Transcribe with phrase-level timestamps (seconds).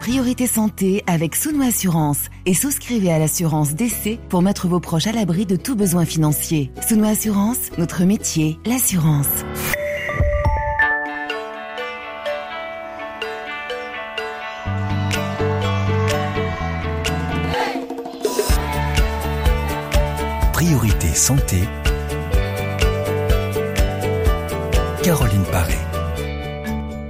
[0.00, 5.12] Priorité Santé avec Souno Assurance et souscrivez à l'assurance d'essai pour mettre vos proches à
[5.12, 6.72] l'abri de tout besoin financier.
[6.86, 9.28] Souno Assurance, notre métier, l'assurance.
[20.52, 21.60] Priorité Santé.
[25.04, 25.87] Caroline Paré.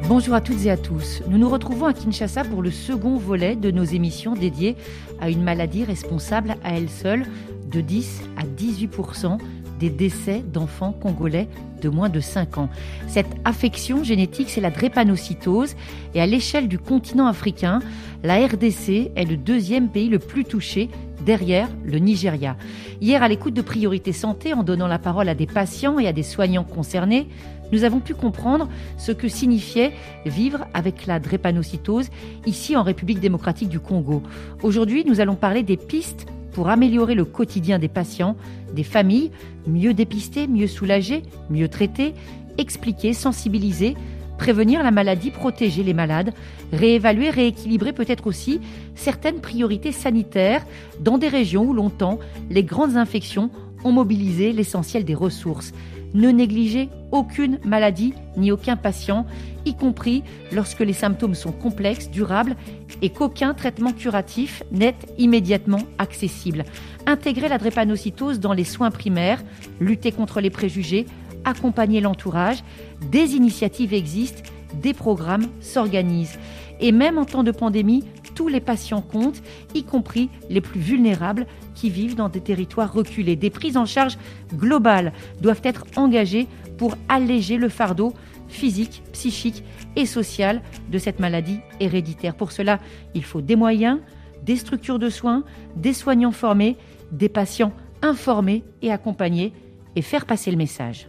[0.08, 1.22] Bonjour à toutes et à tous.
[1.28, 4.74] Nous nous retrouvons à Kinshasa pour le second volet de nos émissions dédiées
[5.20, 7.26] à une maladie responsable à elle seule
[7.70, 9.36] de 10 à 18%
[9.78, 11.46] des décès d'enfants congolais
[11.82, 12.70] de moins de 5 ans.
[13.06, 15.76] Cette affection génétique, c'est la drépanocytose
[16.14, 17.80] et à l'échelle du continent africain,
[18.22, 20.88] la RDC est le deuxième pays le plus touché
[21.24, 22.56] derrière le Nigeria.
[23.00, 26.12] Hier, à l'écoute de Priorité Santé, en donnant la parole à des patients et à
[26.12, 27.28] des soignants concernés,
[27.72, 29.92] nous avons pu comprendre ce que signifiait
[30.24, 32.08] vivre avec la drépanocytose
[32.46, 34.22] ici en République démocratique du Congo.
[34.62, 38.36] Aujourd'hui, nous allons parler des pistes pour améliorer le quotidien des patients,
[38.74, 39.30] des familles,
[39.66, 42.14] mieux dépister, mieux soulager, mieux traiter,
[42.56, 43.96] expliquer, sensibiliser,
[44.38, 46.32] prévenir la maladie, protéger les malades,
[46.72, 48.60] réévaluer, rééquilibrer peut-être aussi
[48.94, 50.64] certaines priorités sanitaires
[51.00, 53.50] dans des régions où longtemps les grandes infections
[53.84, 55.72] ont mobilisé l'essentiel des ressources.
[56.14, 59.26] Ne négligez aucune maladie ni aucun patient,
[59.66, 62.56] y compris lorsque les symptômes sont complexes, durables
[63.02, 66.64] et qu'aucun traitement curatif n'est immédiatement accessible.
[67.06, 69.42] Intégrer la drépanocytose dans les soins primaires,
[69.80, 71.06] lutter contre les préjugés,
[71.44, 72.62] accompagner l'entourage,
[73.10, 74.42] des initiatives existent,
[74.74, 76.38] des programmes s'organisent.
[76.80, 79.42] Et même en temps de pandémie, tous les patients comptent,
[79.74, 83.34] y compris les plus vulnérables qui vivent dans des territoires reculés.
[83.34, 84.16] Des prises en charge
[84.54, 88.14] globales doivent être engagées pour alléger le fardeau
[88.46, 89.64] physique, psychique
[89.96, 92.36] et social de cette maladie héréditaire.
[92.36, 92.78] Pour cela,
[93.14, 93.98] il faut des moyens,
[94.44, 95.42] des structures de soins,
[95.74, 96.76] des soignants formés,
[97.10, 99.52] des patients informés et accompagnés
[99.96, 101.08] et faire passer le message.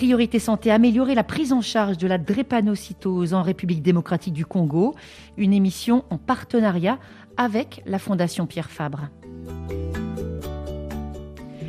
[0.00, 4.94] Priorité santé, améliorer la prise en charge de la drépanocytose en République démocratique du Congo,
[5.36, 6.98] une émission en partenariat
[7.36, 9.10] avec la Fondation Pierre Fabre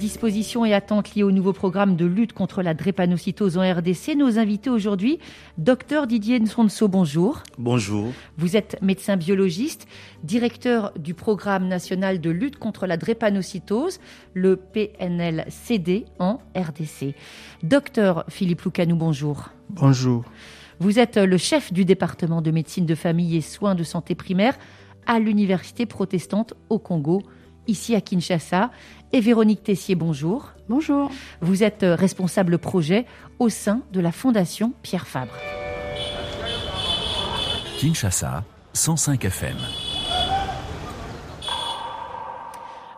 [0.02, 4.16] dispositions et attentes liées au nouveau programme de lutte contre la drépanocytose en RDC.
[4.18, 5.20] Nos invités aujourd'hui,
[5.60, 7.44] docteur Didier Nsonso, bonjour.
[7.60, 8.08] Bonjour.
[8.36, 9.88] Vous êtes médecin biologiste,
[10.24, 14.00] directeur du programme national de lutte contre la drépanocytose,
[14.34, 17.14] le PNLCD en RDC.
[17.62, 19.50] Docteur Philippe Loucanou, bonjour.
[19.70, 20.26] Bonjour.
[20.80, 24.58] Vous êtes le chef du département de médecine de famille et soins de santé primaire
[25.06, 27.22] à l'Université protestante au Congo,
[27.68, 28.72] ici à Kinshasa.
[29.14, 30.54] Et Véronique Tessier, bonjour.
[30.70, 31.12] Bonjour.
[31.42, 33.06] Vous êtes euh, responsable projet
[33.40, 35.34] au sein de la Fondation Pierre Fabre.
[37.78, 39.58] Kinshasa, 105 FM.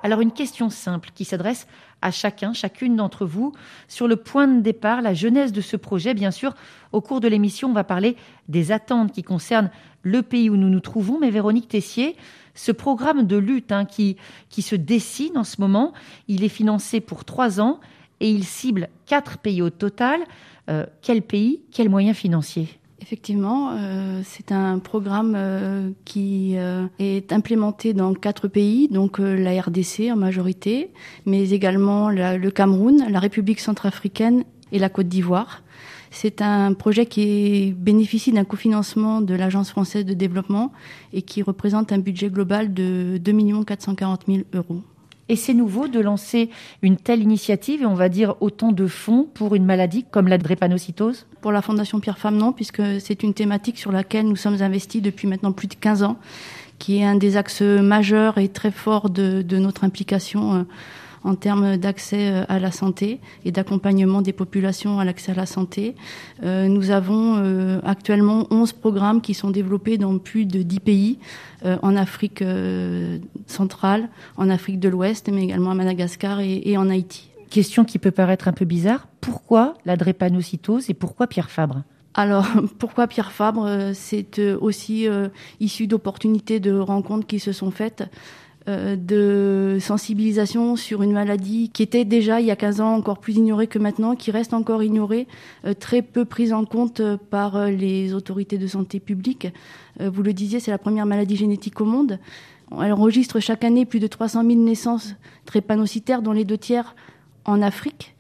[0.03, 1.65] Alors une question simple qui s'adresse
[2.01, 3.53] à chacun, chacune d'entre vous,
[3.87, 6.13] sur le point de départ, la jeunesse de ce projet.
[6.13, 6.53] Bien sûr,
[6.91, 8.17] au cours de l'émission, on va parler
[8.49, 9.71] des attentes qui concernent
[10.01, 11.19] le pays où nous nous trouvons.
[11.19, 12.17] Mais Véronique Tessier,
[12.53, 14.17] ce programme de lutte hein, qui,
[14.49, 15.93] se dessine en ce moment,
[16.27, 17.79] il est financé pour trois ans
[18.19, 20.19] et il cible quatre pays au total.
[20.69, 22.67] Euh, quel pays, quels moyens financiers?
[23.03, 29.61] Effectivement, euh, c'est un programme euh, qui euh, est implémenté dans quatre pays, donc la
[29.61, 30.89] RDC en majorité,
[31.25, 35.63] mais également le Cameroun, la République centrafricaine et la Côte d'Ivoire.
[36.11, 40.71] C'est un projet qui bénéficie d'un cofinancement de l'Agence française de développement
[41.11, 44.81] et qui représente un budget global de 2 440 000 euros.
[45.29, 46.49] Et c'est nouveau de lancer
[46.81, 50.37] une telle initiative et on va dire autant de fonds pour une maladie comme la
[50.37, 51.25] drépanocytose?
[51.41, 55.01] Pour la Fondation Pierre Femme, non, puisque c'est une thématique sur laquelle nous sommes investis
[55.01, 56.17] depuis maintenant plus de 15 ans,
[56.77, 60.63] qui est un des axes majeurs et très forts de, notre implication euh,
[61.23, 65.45] en termes d'accès euh, à la santé et d'accompagnement des populations à l'accès à la
[65.45, 65.95] santé.
[66.43, 71.19] Euh, nous avons euh, actuellement 11 programmes qui sont développés dans plus de 10 pays,
[71.81, 72.43] en Afrique
[73.47, 77.29] centrale, en Afrique de l'Ouest, mais également à Madagascar et, et en Haïti.
[77.49, 79.07] Question qui peut paraître un peu bizarre.
[79.21, 81.83] Pourquoi la drépanocytose et pourquoi Pierre Fabre?
[82.15, 82.45] Alors,
[82.79, 83.91] pourquoi Pierre Fabre?
[83.93, 85.07] C'est aussi
[85.61, 88.03] issu d'opportunités de rencontres qui se sont faites
[88.67, 93.35] de sensibilisation sur une maladie qui était déjà il y a 15 ans encore plus
[93.35, 95.27] ignorée que maintenant, qui reste encore ignorée,
[95.65, 99.47] euh, très peu prise en compte euh, par les autorités de santé publique.
[99.99, 102.17] Vous le disiez, c'est la première maladie génétique au monde.
[102.81, 105.15] Elle enregistre chaque année plus de 300 000 naissances
[105.45, 106.95] trépanocytaires, dont les deux tiers
[107.45, 108.15] en Afrique.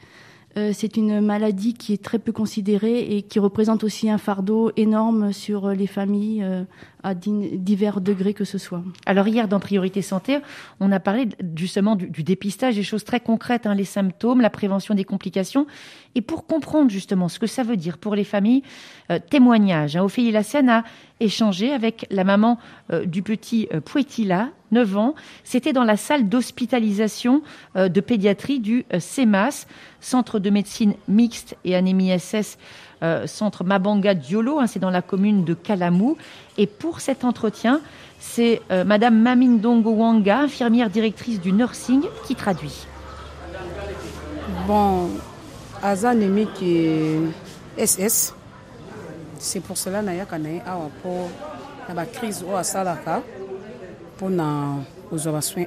[0.55, 4.71] euh, c'est une maladie qui est très peu considérée et qui représente aussi un fardeau
[4.77, 6.63] énorme sur les familles euh,
[7.03, 8.83] à divers degrés que ce soit.
[9.05, 10.39] Alors hier, dans Priorité Santé,
[10.79, 14.95] on a parlé justement du, dépistage, des choses très concrètes, hein, les symptômes, la prévention
[14.95, 15.67] des complications.
[16.15, 18.63] Et pour comprendre justement ce que ça veut dire pour les familles,
[19.11, 19.95] euh, témoignage.
[19.95, 20.83] Hein, Ophélie Lassienne a
[21.19, 22.57] échangé avec la maman
[23.05, 25.15] du petit Pouetila, 9 ans.
[25.45, 27.43] C'était dans la salle d'hospitalisation
[27.75, 29.65] de pédiatrie du CEMAS
[30.03, 32.57] centre de médecine mixte et anémie SS,
[33.03, 36.17] euh, centre Mabanga Diolo, hein, c'est dans la commune de Kalamou.
[36.57, 37.81] Et pour cet entretien,
[38.19, 42.87] c'est euh, Madame Mamindongo Wanga, infirmière directrice du nursing, qui traduit.
[44.67, 45.09] Bon,
[45.83, 46.05] est
[47.77, 48.33] SS,
[49.37, 51.29] c'est pour cela que nous avons pour
[51.93, 53.21] la crise au Salaka
[54.17, 55.65] pour nous soins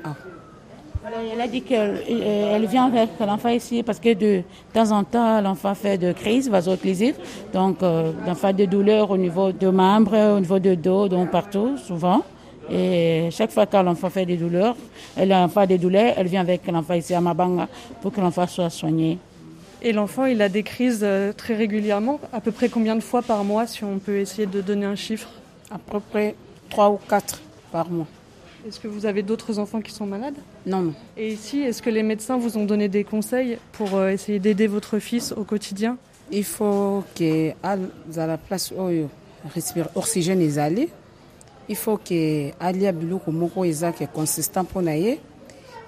[1.32, 4.42] elle a dit qu'elle euh, vient avec l'enfant ici parce que de,
[4.72, 7.14] temps en temps, l'enfant fait de crise vaso-occlusive.
[7.52, 11.30] Donc, euh, l'enfant a des douleurs au niveau de membres, au niveau de dos, donc
[11.30, 12.22] partout, souvent.
[12.70, 14.76] Et chaque fois que l'enfant fait des douleurs,
[15.16, 17.68] elle a des douleurs, elle vient avec l'enfant ici à Mabanga
[18.00, 19.18] pour que l'enfant soit soigné.
[19.82, 23.22] Et l'enfant, il a des crises euh, très régulièrement À peu près combien de fois
[23.22, 25.28] par mois, si on peut essayer de donner un chiffre?
[25.70, 26.34] À peu près
[26.70, 28.06] trois ou quatre par mois.
[28.66, 30.34] Est-ce que vous avez d'autres enfants qui sont malades
[30.66, 34.40] Non, Et ici, est-ce que les médecins vous ont donné des conseils pour euh, essayer
[34.40, 35.96] d'aider votre fils au quotidien
[36.32, 37.76] Il faut que à
[38.26, 39.06] la place où il
[39.54, 40.88] respire oxygène est
[41.68, 45.18] il faut que alia biloko moko eza ke consistant pour naie.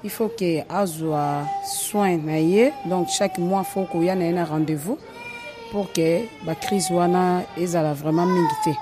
[0.02, 2.72] il faut que azwa soin naie.
[2.86, 4.98] donc chaque mois faut qu'il y ait un rendez-vous
[5.70, 8.76] pour que la crise wana ezala vraiment mingi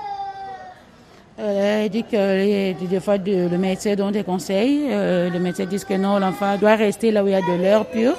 [1.39, 4.87] elle dit que des fois le médecin donne des conseils.
[4.89, 7.61] Euh, le médecin dit que non, l'enfant doit rester là où il y a de
[7.61, 8.13] l'air pur.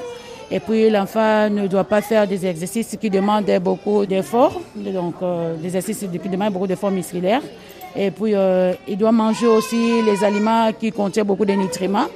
[0.51, 5.55] Et puis l'enfant ne doit pas faire des exercices qui demandent beaucoup d'efforts, donc euh,
[5.57, 7.43] des exercices qui demandent beaucoup d'efforts musculaires.
[7.97, 8.35] Et puis
[8.87, 12.07] il doit manger aussi les aliments qui contiennent beaucoup de nutriments.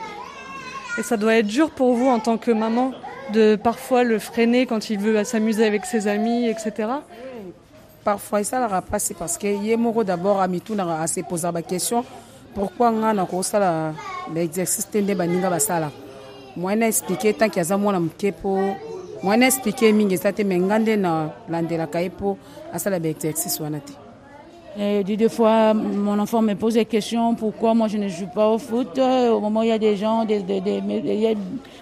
[0.98, 2.92] Et ça doit être dur pour vous en tant que maman
[3.32, 6.88] de parfois le freiner quand il veut s'amuser avec ses amis, etc
[8.04, 12.04] parfois esalaka mpasi parce que ye moko d'abord amitunaka ase posa baquestion
[12.54, 13.94] pourquoi nga na kosala
[14.28, 15.96] baexercice te nde baninga basalaka
[16.56, 18.76] moye na explike tanki aza mwana moke mpo
[19.22, 22.38] moye na explike mingi eza te me nga nde nalandelaka ye mpo
[22.72, 23.92] asala baexercice wana te
[24.78, 28.48] Et des fois, mon enfant me pose des questions pourquoi moi je ne joue pas
[28.48, 28.98] au foot?
[28.98, 31.34] Au moment où il y a des gens, des, des, des, il y a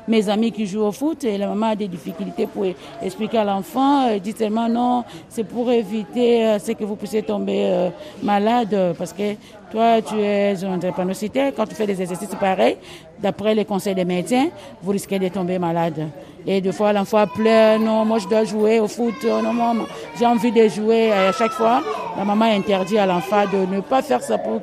[0.09, 2.65] mes amis qui jouent au foot et la maman a des difficultés pour
[3.01, 4.09] expliquer à l'enfant.
[4.09, 7.91] Elle dit tellement non, c'est pour éviter euh, ce que vous puissiez tomber euh,
[8.25, 9.35] malade parce que
[9.71, 11.53] toi, tu es un drépanocytaire.
[11.57, 12.77] Quand tu fais des exercices pareils,
[13.19, 14.49] d'après les conseils des médecins,
[14.83, 16.09] vous risquez de tomber malade.
[16.47, 19.85] Et des fois, l'enfant pleure, non, moi je dois jouer au foot, non, maman,
[20.19, 21.09] j'ai envie de jouer.
[21.09, 21.83] Et à chaque fois,
[22.17, 24.61] la maman interdit à l'enfant de ne pas faire ça pour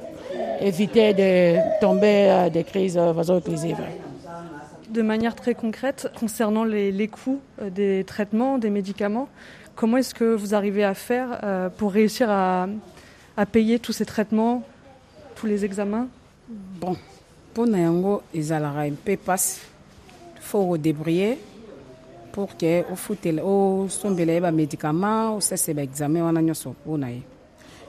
[0.59, 3.83] éviter de tomber à des crises vaso-occlusives.
[4.89, 9.27] De manière très concrète, concernant les, coûts euh, des traitements, des médicaments,
[9.75, 12.67] comment est-ce que vous arrivez à faire euh, pour réussir à
[13.51, 14.63] payer tous ces traitements,
[15.39, 16.07] tous les examens
[16.49, 16.95] Bon,
[17.53, 19.59] pour nous, ils un peu passe.
[20.37, 21.37] Il faut débrouiller
[22.31, 27.23] pour que ofutela osombela ye bamédicament osese baexamen wana nyonso mpona ye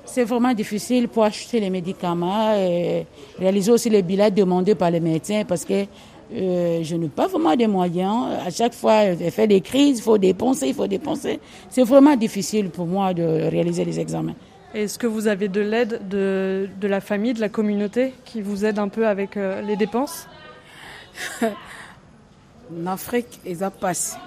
[0.06, 3.06] C'est vraiment difficile pour acheter les médicaments et
[3.38, 5.84] réaliser aussi les billets demandés par les médecins parce que
[6.32, 8.24] euh, je n'ai pas vraiment de moyens.
[8.44, 11.38] À chaque fois, il fait des crises, il faut dépenser, il faut dépenser.
[11.68, 14.34] C'est vraiment difficile pour moi de réaliser les examens.
[14.74, 18.66] Est-ce que vous avez de l'aide de, de, la famille, de la communauté qui vous
[18.66, 20.26] aide un peu avec euh, les dépenses
[21.42, 24.18] En Afrique, ils passé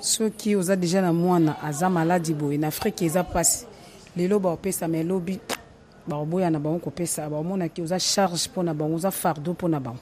[0.00, 2.58] soki oza deja na mwana aza maladi boye.
[2.58, 3.66] Na afrike eza mpasi
[4.16, 5.40] lelo baopesa ma elobi
[6.06, 7.28] baoboya na bango kopesa.
[7.28, 9.98] Baomonaki oza charge mpo na bango oza fardeau mpo na bango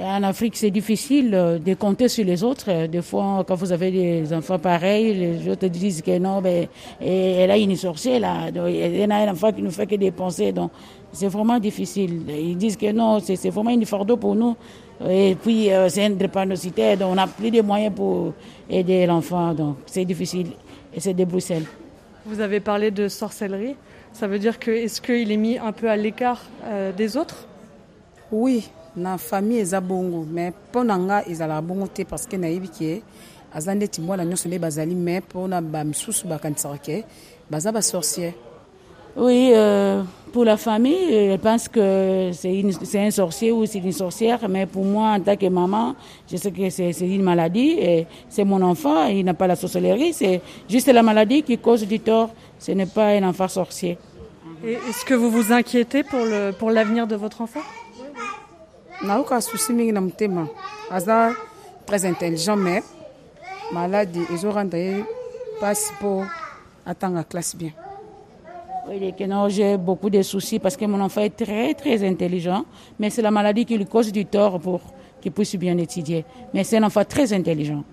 [0.00, 2.86] En Afrique, c'est difficile euh, de compter sur les autres.
[2.86, 6.66] Des fois, quand vous avez des enfants pareils, les autres disent que non, ben,
[7.00, 8.48] elle a une sorcière là.
[8.54, 10.52] Elle a un enfant qui ne fait que dépenser.
[10.52, 10.70] Donc,
[11.12, 12.22] c'est vraiment difficile.
[12.28, 14.56] Ils disent que non, c'est vraiment une fardeau pour nous.
[15.08, 18.34] Et puis, euh, c'est un drépanocytaire, donc on n'a plus de moyens pour
[18.68, 19.54] aider l'enfant.
[19.54, 20.48] Donc, c'est difficile.
[20.94, 21.64] Et c'est de Bruxelles.
[22.26, 23.76] Vous avez parlé de sorcellerie.
[24.12, 27.46] Ça veut dire que, est-ce qu'il est mis un peu à l'écart euh, des autres?
[28.30, 30.26] Oui, na famille eza bongo.
[30.30, 33.02] Mais mpo na nga ezalaka bongo te parce que nayebi ke
[33.52, 34.94] aza ndeti mwana nyonso nde bazali.
[34.94, 37.04] Mais mpo na bamisusu bakanisaka ke
[37.50, 38.34] baza basorcière
[39.16, 40.02] Oui, euh,
[40.32, 44.84] pour la famille, elle pense que c'est un sorcier ou c'est une sorcière, mais pour
[44.84, 45.96] moi, en tant que maman,
[46.30, 50.12] je sais que c'est une maladie et c'est mon enfant, il n'a pas la sorcellerie,
[50.12, 52.30] c'est juste la maladie qui cause du tort,
[52.60, 53.98] ce n'est pas un enfant sorcier.
[54.64, 57.60] Est-ce que vous vous inquiétez pour l'avenir pour de votre enfant?
[59.02, 60.48] Nauka souci mingi na motema
[60.90, 61.32] aza
[61.86, 62.82] très intelligent mais
[63.72, 65.04] maladi ezoranda ye
[65.56, 66.24] mpasi mpo
[66.86, 67.72] atanga classe bien
[68.90, 72.64] Oui, non, j'ai beaucoup de soucis parce que mon enfant est très, très intelligent,
[72.98, 74.80] mais c'est la maladie qui lui cause du tort pour
[75.20, 76.24] qu'il puisse bien étudier.
[76.54, 77.84] Mais c'est un enfant très intelligent.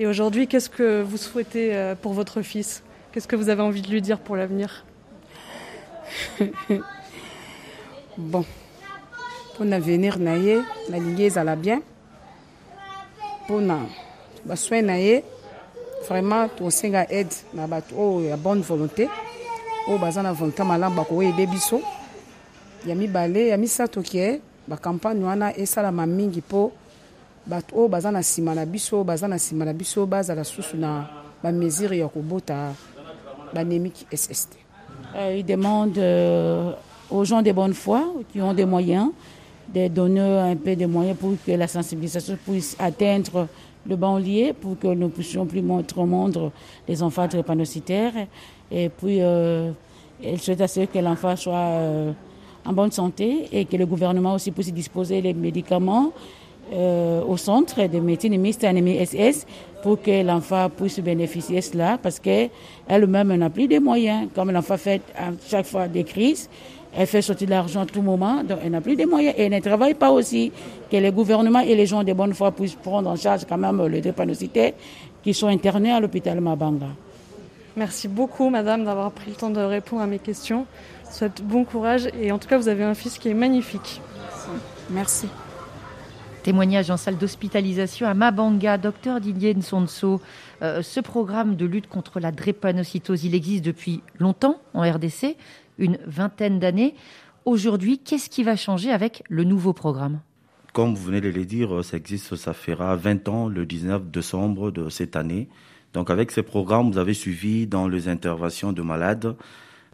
[0.00, 2.82] Et aujourd'hui, qu'est-ce que vous souhaitez euh, pour votre fils?
[3.12, 4.84] Qu'est-ce que vous avez envie de lui dire pour l'avenir?
[8.18, 8.44] Bon,
[9.64, 11.80] l'avenir, la lignée la bien.
[14.54, 14.82] Soins,
[16.08, 16.48] vraiment,
[17.10, 17.66] aide, na
[18.36, 19.08] bonne volonté.
[19.88, 20.62] oyo baza na volonté
[24.02, 25.52] ke bakampagne wana
[28.12, 28.22] na
[28.54, 31.54] na biso na na biso na
[34.12, 34.56] sst
[35.16, 36.72] euh, il demande euh,
[37.10, 39.10] aux gens de bonne foi qui ont des moyens
[39.74, 43.46] de donner un peu de moyens pour que la sensibilisation puisse atteindre
[43.86, 46.50] le banlieue, pour que nous puissions plus montrer au monde
[46.86, 48.26] les enfants drépanocytaires
[48.70, 49.70] et puis, euh,
[50.22, 52.12] elle souhaite assurer que l'enfant soit euh,
[52.64, 56.12] en bonne santé et que le gouvernement aussi puisse disposer les médicaments
[56.72, 59.46] euh, au centre de médecine mixte anémie SS
[59.82, 64.28] pour que l'enfant puisse bénéficier de cela parce qu'elle-même n'a plus de moyens.
[64.34, 66.50] Comme l'enfant fait à chaque fois des crises,
[66.96, 69.44] elle fait sortir de l'argent à tout moment, donc elle n'a plus de moyens et
[69.44, 70.52] elle ne travaille pas aussi.
[70.90, 73.86] Que le gouvernement et les gens de bonne foi puissent prendre en charge quand même
[73.86, 74.74] les drépanocytés
[75.22, 76.86] qui sont internés à l'hôpital Mabanga.
[77.76, 80.66] Merci beaucoup, madame, d'avoir pris le temps de répondre à mes questions.
[81.10, 84.00] Je souhaite bon courage et en tout cas, vous avez un fils qui est magnifique.
[84.90, 85.28] Merci.
[86.42, 90.20] Témoignage en salle d'hospitalisation à Mabanga, docteur Didier Nsonso.
[90.62, 95.36] Euh, ce programme de lutte contre la drépanocytose, il existe depuis longtemps en RDC,
[95.78, 96.94] une vingtaine d'années.
[97.44, 100.20] Aujourd'hui, qu'est-ce qui va changer avec le nouveau programme?
[100.72, 104.70] Comme vous venez de le dire, ça existe, ça fera 20 ans le 19 décembre
[104.70, 105.48] de cette année.
[105.94, 109.34] Donc avec ces programmes, vous avez suivi dans les interventions de malades,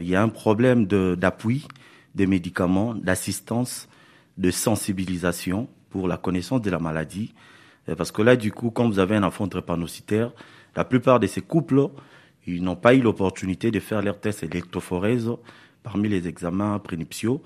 [0.00, 1.66] il y a un problème d'appui
[2.14, 3.88] des médicaments, d'assistance,
[4.38, 7.34] de sensibilisation pour la connaissance de la maladie.
[7.88, 10.32] Euh, parce que là, du coup, quand vous avez un enfant drépanocytaire,
[10.76, 11.88] la plupart de ces couples,
[12.46, 15.30] ils n'ont pas eu l'opportunité de faire leur test électrophorèse
[15.84, 17.40] parmi les examens prénuptiaux.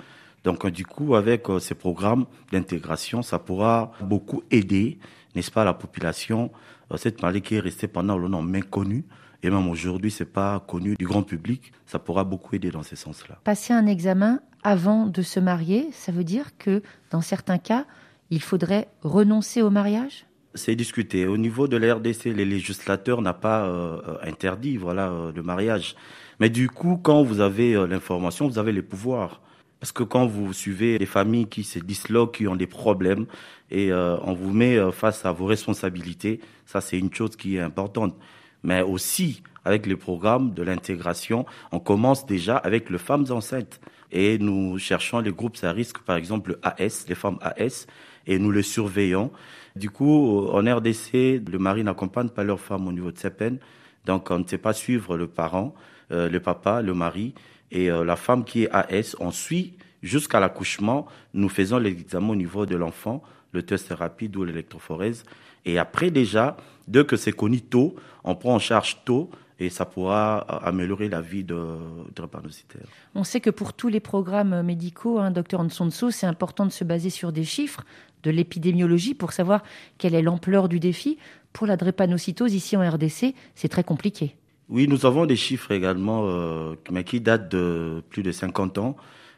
[0.44, 4.98] Donc, du coup, avec euh, ces programmes d'intégration, ça pourra beaucoup aider,
[5.34, 6.50] n'est-ce pas, la population
[6.92, 9.04] euh, cette maladie qui est restée pendant longtemps méconnue,
[9.42, 12.96] et même aujourd'hui, c'est pas connu du grand public, ça pourra beaucoup aider dans ce
[12.96, 13.38] sens-là.
[13.44, 17.84] Passer un examen avant de se marier, ça veut dire que dans certains cas,
[18.30, 20.26] il faudrait renoncer au mariage?
[20.54, 21.26] C'est discuté.
[21.26, 25.94] Au niveau de la RDC, les législateurs n'ont pas euh, interdit voilà euh, le mariage.
[26.40, 29.40] Mais du coup, quand vous avez l'information, vous avez les pouvoirs.
[29.80, 33.26] Parce que quand vous suivez des familles qui se disloquent, qui ont des problèmes,
[33.70, 37.56] et euh, on vous met euh, face à vos responsabilités, ça c'est une chose qui
[37.56, 38.16] est importante.
[38.64, 43.80] Mais aussi, avec les programmes de l'intégration, on commence déjà avec les femmes enceintes.
[44.10, 47.86] Et nous cherchons les groupes à risque, par exemple AS, les femmes AS,
[48.26, 49.30] et nous les surveillons.
[49.76, 51.12] Du coup, en RDC,
[51.46, 53.58] le mari n'accompagne pas leur femme au niveau de ses peines.
[54.06, 55.74] Donc, on ne sait pas suivre le parent,
[56.12, 57.34] euh, le papa, le mari.
[57.70, 61.06] Et euh, la femme qui est AS, on suit jusqu'à l'accouchement.
[61.34, 63.22] Nous faisons l'examen au niveau de l'enfant,
[63.52, 65.24] le test rapide ou l'électrophorèse.
[65.64, 69.84] Et après déjà, dès que c'est connu tôt, on prend en charge tôt et ça
[69.84, 71.76] pourra euh, améliorer la vie de,
[72.14, 72.86] drépanocytaire.
[73.14, 76.84] On sait que pour tous les programmes médicaux, hein, docteur Nsonso, c'est important de se
[76.84, 77.82] baser sur des chiffres
[78.22, 79.62] de l'épidémiologie pour savoir
[79.98, 81.18] quelle est l'ampleur du défi.
[81.52, 84.36] Pour la drépanocytose, ici en RDC, c'est très compliqué.
[84.68, 88.96] Oui, nous avons des chiffres également, euh, mais qui datent de plus de 50 ans.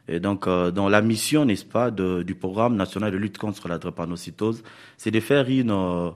[0.09, 3.69] Et donc, euh, dans la mission, n'est-ce pas, de, du programme national de lutte contre
[3.69, 4.65] la drépanocytose,
[4.97, 6.11] c'est de faire une, euh,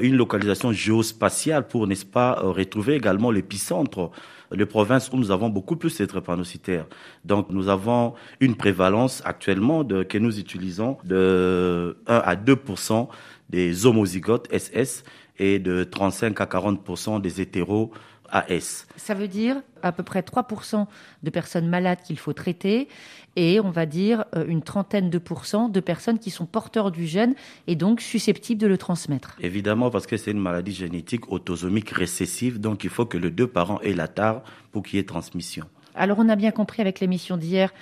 [0.00, 4.10] une localisation géospatiale pour, n'est-ce pas, euh, retrouver également l'épicentre,
[4.50, 6.86] les provinces où nous avons beaucoup plus de drépanocytaires.
[7.24, 13.08] Donc, nous avons une prévalence actuellement de, que nous utilisons de 1 à 2%
[13.48, 15.04] des homozygotes SS
[15.38, 17.92] et de 35 à 40% des hétéros
[18.30, 18.86] AS.
[18.96, 20.86] Ça veut dire à peu près 3%
[21.22, 22.88] de personnes malades qu'il faut traiter
[23.36, 27.06] et on va dire euh, une trentaine de pourcents de personnes qui sont porteurs du
[27.06, 27.34] gène
[27.66, 29.36] et donc susceptibles de le transmettre.
[29.40, 33.46] Évidemment, parce que c'est une maladie génétique autosomique récessive, donc il faut que les deux
[33.46, 35.66] parents aient la tare pour qu'il y ait transmission.
[35.94, 37.72] Alors on a bien compris avec l'émission d'hier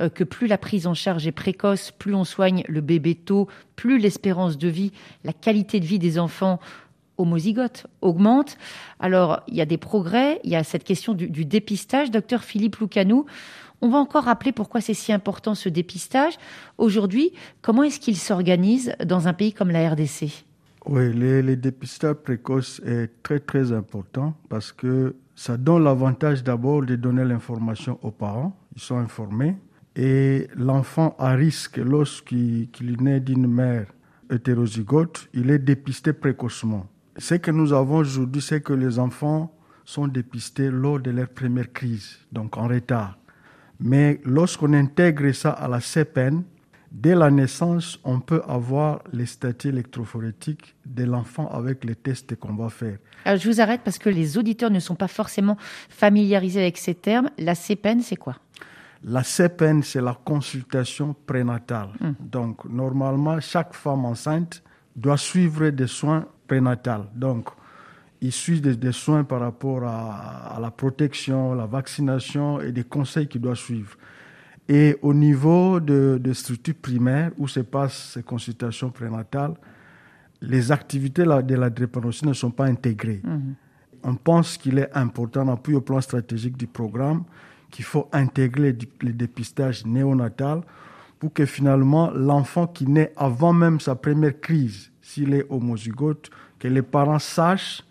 [0.00, 3.48] euh, que plus la prise en charge est précoce, plus on soigne le bébé tôt,
[3.76, 4.92] plus l'espérance de vie,
[5.24, 6.60] la qualité de vie des enfants
[7.18, 8.56] homozygotes augmente.
[9.00, 12.10] Alors il y a des progrès, il y a cette question du, dépistage.
[12.10, 13.26] Docteur Philippe Loucanou,
[13.80, 16.34] on va encore rappeler pourquoi c'est si important ce dépistage.
[16.78, 20.44] Aujourd'hui, comment est-ce qu'il s'organise dans un pays comme la RDC
[20.86, 26.96] Oui, le, dépistage précoce est très très important parce que ça donne l'avantage d'abord de
[26.96, 29.56] donner l'information aux parents, ils sont informés,
[29.96, 32.68] et l'enfant à risque lorsqu'il
[33.00, 33.86] naît d'une mère
[34.30, 36.86] hétérozygote, il est dépisté précocement.
[37.16, 39.54] Ce que nous avons aujourd'hui, c'est que les enfants
[39.84, 43.18] sont dépistés lors de leur première crise, donc en retard.
[43.78, 46.42] Mais lorsqu'on intègre ça à la CPN,
[46.90, 52.54] dès la naissance, on peut avoir les statuts électrophorétiques de l'enfant avec les tests qu'on
[52.54, 52.98] va faire.
[53.24, 55.56] Alors je vous arrête parce que les auditeurs ne sont pas forcément
[55.88, 57.30] familiarisés avec ces termes.
[57.38, 58.36] La CPN, c'est quoi?
[59.04, 61.90] La CPN, c'est la consultation prénatale.
[62.00, 62.14] Hum.
[62.18, 64.62] Donc, normalement, chaque femme enceinte
[64.96, 67.06] doit suivre des soins prénatales.
[67.14, 67.48] Donc,
[68.20, 73.40] il suit des, soins par rapport à, la protection, la vaccination et des conseils qu'il
[73.40, 73.96] doit suivre.
[74.66, 79.54] Et au niveau de, de structures primaires où se passent ces consultations prénatales,
[80.40, 83.20] les activités de la drépanocyte ne sont pas intégrées.
[83.22, 83.54] Mhm.
[84.04, 87.24] On pense qu'il est important, appui au plan stratégique du programme,
[87.70, 90.62] qu'il faut intégrer le dépistage néonatal
[91.24, 96.28] pour que finalement l'enfant qui naît avant même sa première crise, s'il est homozygote,
[96.58, 97.82] que les parents sachent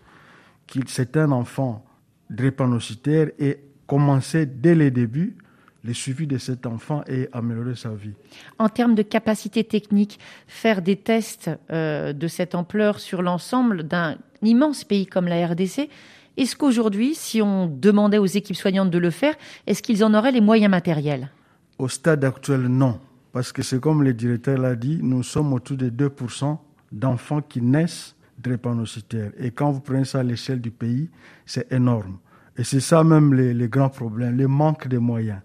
[0.68, 1.84] qu'il c'est un enfant
[2.30, 5.36] drépanocytaire et commencer dès le début
[5.82, 8.12] le suivi de cet enfant et améliorer sa vie.
[8.60, 14.16] En termes de capacité technique, faire des tests euh, de cette ampleur sur l'ensemble d'un
[14.42, 15.88] immense pays comme la RDC,
[16.36, 19.34] est-ce qu'aujourd'hui, si on demandait aux équipes soignantes de le faire,
[19.66, 21.30] est-ce qu'ils en auraient les moyens matériels?
[21.78, 23.00] Au stade actuel, non.
[23.34, 26.56] Parce que c'est comme le directeur l'a dit, nous sommes autour de 2%
[26.92, 29.32] d'enfants qui naissent drépanocytaires.
[29.36, 31.10] Et quand vous prenez ça à l'échelle du pays,
[31.44, 32.18] c'est énorme.
[32.56, 35.40] Et c'est ça même les, grands problèmes, le manque de moyens.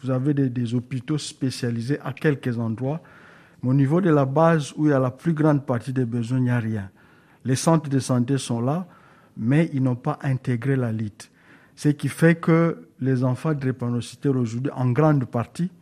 [0.00, 3.00] Vous avez des, hôpitaux spécialisés à quelques endroits,
[3.60, 6.04] mais au niveau de la base où il y a la plus grande partie des
[6.04, 6.90] besoins, il n'y a rien.
[7.44, 8.86] Les centres de santé sont là,
[9.36, 11.28] mais ils n'ont pas intégré la LIT.
[11.74, 15.72] Ce qui fait que les enfants drépanocytaires aujourd'hui, en grande partie,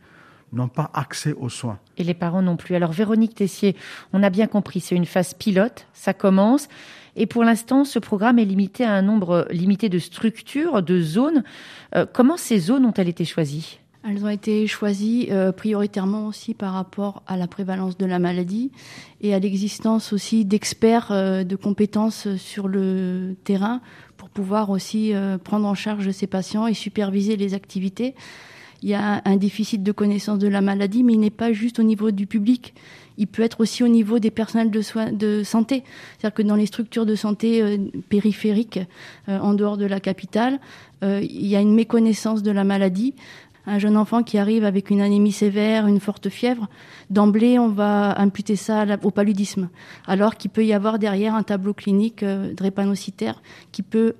[0.54, 1.78] n'ont pas accès aux soins.
[1.98, 2.74] Et les parents non plus.
[2.74, 3.76] Alors Véronique Tessier,
[4.12, 6.68] on a bien compris, c'est une phase pilote, ça commence.
[7.16, 11.44] Et pour l'instant, ce programme est limité à un nombre limité de structures, de zones.
[11.94, 13.78] Euh, comment ces zones ont-elles été choisies?
[14.06, 18.70] Elles ont été choisies euh, prioritairement aussi par rapport à la prévalence de la maladie
[19.22, 23.80] et à l'existence aussi d'experts euh, de compétences sur le terrain
[24.16, 25.12] pour pouvoir aussi
[25.42, 28.14] prendre en charge ces patients et superviser les activités
[28.82, 31.78] il y a un déficit de connaissance de la maladie, mais il n'est pas juste
[31.78, 32.74] au niveau du public.
[33.16, 35.84] Il peut être aussi au niveau des personnels de, santé.
[36.18, 38.80] C'est-à-dire que dans les structures de santé euh, périphériques,
[39.28, 40.58] euh, en dehors de la capitale,
[41.02, 43.14] euh, il y a une méconnaissance de la maladie.
[43.66, 46.68] Un jeune enfant qui arrive avec une anémie sévère, une forte fièvre,
[47.08, 49.70] d'emblée, on va imputer ça au paludisme.
[50.06, 53.40] Alors qu'il peut y avoir derrière un tableau clinique drépanocytaire
[53.72, 54.16] qui peut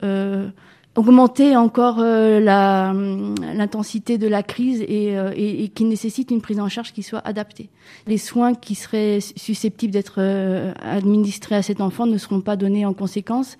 [0.97, 6.69] augmenter encore euh, l'intensité de la crise euh, et, et, qui nécessite une prise en
[6.69, 7.69] charge qui soit adaptée.
[8.07, 12.87] Les soins qui seraient susceptibles d'être euh, administrés à cet enfant ne seront pas donnés
[12.87, 13.57] en conséquence.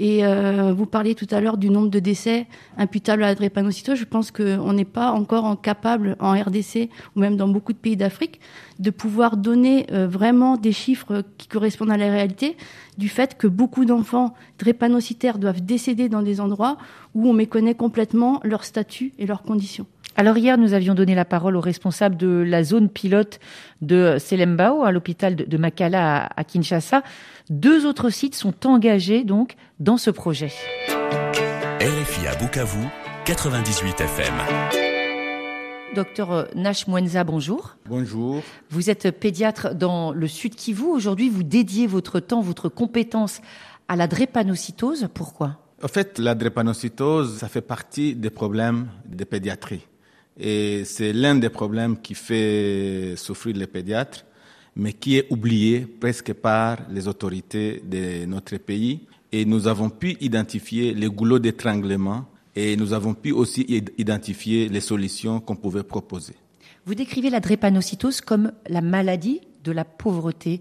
[0.00, 3.98] Et euh, vous parliez tout à l'heure du nombre de décès imputables à la drépanocytose.
[3.98, 7.96] Je pense qu'on n'est pas encore capable en RDC ou même dans beaucoup de pays
[7.96, 8.40] d'Afrique
[8.78, 12.56] de pouvoir donner euh, vraiment des chiffres qui correspondent à la réalité
[12.96, 16.78] du fait que beaucoup d'enfants drépanocytaires doivent décéder dans des endroits
[17.14, 19.86] où on méconnaît complètement leur statut et leurs conditions.
[20.18, 23.38] Alors hier, nous avions donné la parole au responsable de la zone pilote
[23.82, 27.04] de Selembao à l'hôpital de Makala à Kinshasa.
[27.50, 30.50] Deux autres sites sont engagés donc dans ce projet.
[31.80, 32.84] RFI à Bukavu,
[33.26, 34.34] 98 FM.
[35.94, 37.76] Docteur Nash Mwenza, bonjour.
[37.88, 38.42] Bonjour.
[38.70, 40.82] Vous êtes pédiatre dans le Sud Kivu.
[40.82, 43.40] Aujourd'hui, vous dédiez votre temps, votre compétence
[43.86, 45.10] à la drépanocytose.
[45.14, 45.58] Pourquoi?
[45.80, 49.86] En fait, la drépanocytose, ça fait partie des problèmes de pédiatrie.
[50.38, 54.24] Et c'est l'un des problèmes qui fait souffrir les pédiatres,
[54.76, 59.00] mais qui est oublié presque par les autorités de notre pays.
[59.32, 63.62] Et nous avons pu identifier les goulots d'étranglement et nous avons pu aussi
[63.98, 66.34] identifier les solutions qu'on pouvait proposer.
[66.86, 70.60] Vous décrivez la drépanocytose comme la maladie de la pauvreté.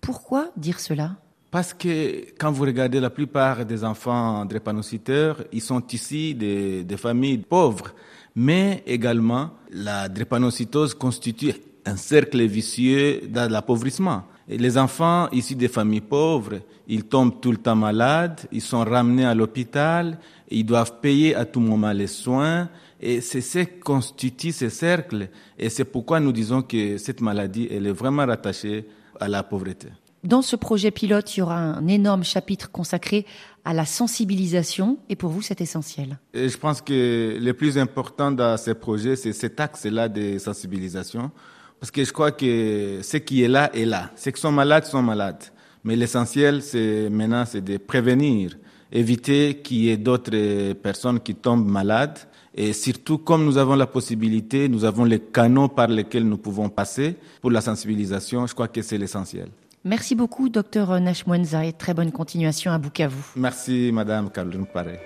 [0.00, 1.16] Pourquoi dire cela?
[1.54, 7.38] Parce que quand vous regardez la plupart des enfants drépanocyteurs, ils sont issus des familles
[7.38, 7.94] pauvres.
[8.34, 11.54] Mais également, la drépanocytose constitue
[11.86, 14.24] un cercle vicieux dans l'appauvrissement.
[14.48, 19.24] les enfants issus des familles pauvres, ils tombent tout le temps malades, ils sont ramenés
[19.24, 20.18] à l'hôpital,
[20.50, 22.68] ils doivent payer à tout moment les soins,
[23.00, 25.28] et c'est ce qui constitue ce cercle.
[25.56, 28.88] Et c'est pourquoi nous disons que cette maladie, elle est vraiment rattachée
[29.20, 29.86] à la pauvreté.
[30.24, 33.26] Dans ce projet pilote, il y aura un énorme chapitre consacré
[33.62, 36.18] à la sensibilisation et pour vous, c'est essentiel.
[36.32, 41.30] Et je pense que le plus important dans ce projet, c'est cet axe-là de sensibilisation.
[41.78, 44.12] Parce que je crois que ce qui est là est là.
[44.16, 45.44] Ceux qui sont malades sont malades.
[45.84, 48.56] Mais l'essentiel, c'est maintenant, c'est de prévenir,
[48.90, 52.18] éviter qu'il y ait d'autres personnes qui tombent malades.
[52.54, 56.70] Et surtout, comme nous avons la possibilité, nous avons les canaux par lesquels nous pouvons
[56.70, 59.48] passer pour la sensibilisation, je crois que c'est l'essentiel.
[59.86, 63.22] Merci beaucoup, docteur Nashmwenza, et très bonne continuation à Bukavu.
[63.36, 64.98] Merci, madame Caroline Paré.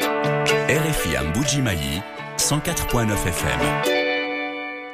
[0.00, 1.22] RFI à
[2.38, 3.60] 104.9 FM.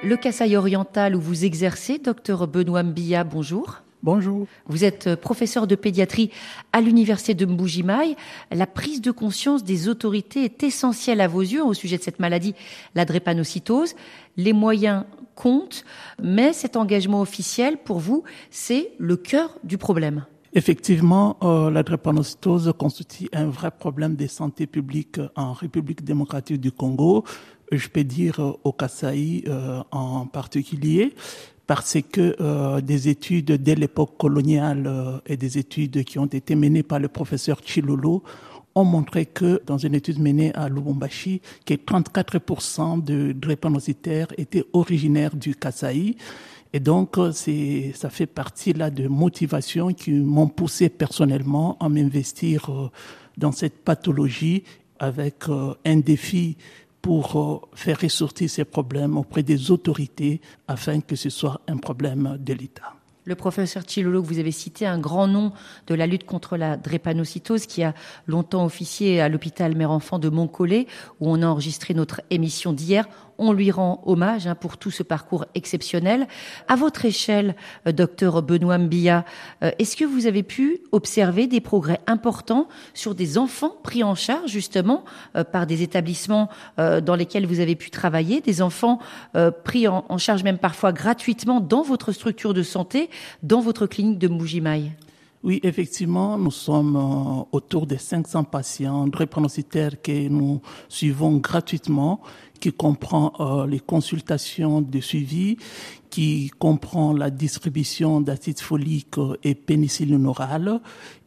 [0.02, 3.83] Le Kassai oriental où vous exercez, docteur Benoît Mbia, bonjour.
[4.04, 4.46] Bonjour.
[4.66, 6.30] Vous êtes professeur de pédiatrie
[6.74, 8.16] à l'université de Mbujimaï.
[8.50, 12.18] La prise de conscience des autorités est essentielle à vos yeux au sujet de cette
[12.20, 12.54] maladie,
[12.94, 13.94] la drépanocytose.
[14.36, 15.86] Les moyens comptent,
[16.22, 20.26] mais cet engagement officiel, pour vous, c'est le cœur du problème.
[20.52, 26.72] Effectivement, euh, la drépanocytose constitue un vrai problème de santé publique en République démocratique du
[26.72, 27.24] Congo,
[27.72, 31.14] je peux dire euh, au Kasaï euh, en particulier
[31.66, 36.54] parce que euh, des études dès l'époque coloniale euh, et des études qui ont été
[36.54, 38.22] menées par le professeur Chilolo
[38.74, 45.36] ont montré que, dans une étude menée à Lubumbashi, que 34% de drépanocytaires étaient originaires
[45.36, 46.16] du Kasaï.
[46.72, 51.88] Et donc, euh, c'est, ça fait partie là de motivations qui m'ont poussé personnellement à
[51.88, 52.90] m'investir
[53.38, 54.64] dans cette pathologie
[54.98, 55.44] avec
[55.84, 56.56] un défi
[57.04, 62.38] pour euh, faire ressortir ces problèmes auprès des autorités afin que ce soit un problème
[62.40, 62.94] de l'État.
[63.24, 65.52] Le professeur Chilolo, que vous avez cité, un grand nom
[65.86, 67.92] de la lutte contre la drépanocytose qui a
[68.26, 70.86] longtemps officié à l'hôpital mère-enfant de Montcollet,
[71.20, 73.06] où on a enregistré notre émission d'hier
[73.38, 76.26] on lui rend hommage hein, pour tout ce parcours exceptionnel.
[76.68, 77.54] À votre échelle,
[77.86, 79.24] euh, docteur Benoît Mbia,
[79.62, 84.14] euh, est-ce que vous avez pu observer des progrès importants sur des enfants pris en
[84.14, 85.04] charge justement
[85.36, 88.98] euh, par des établissements dans lesquels vous avez pu travailler, des enfants
[89.64, 93.10] pris en, charge même parfois gratuitement dans votre structure de santé,
[93.42, 94.92] dans votre clinique de Moujimaï
[95.44, 102.22] oui, effectivement, nous sommes autour de 500 patients drépanocytaires que nous suivons gratuitement
[102.60, 105.58] qui comprend euh, les consultations de suivi,
[106.08, 110.80] qui comprend la distribution d'acide folique et pénicilline orale.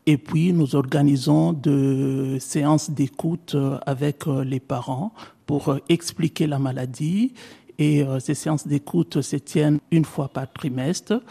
[0.07, 5.13] Et puis, nous organisons de séances d'écoute euh, avec euh, les parents
[5.45, 7.33] pour expliquer la maladie.
[7.79, 11.21] Et ces séances d'écoute se tiennent une fois par trimestre.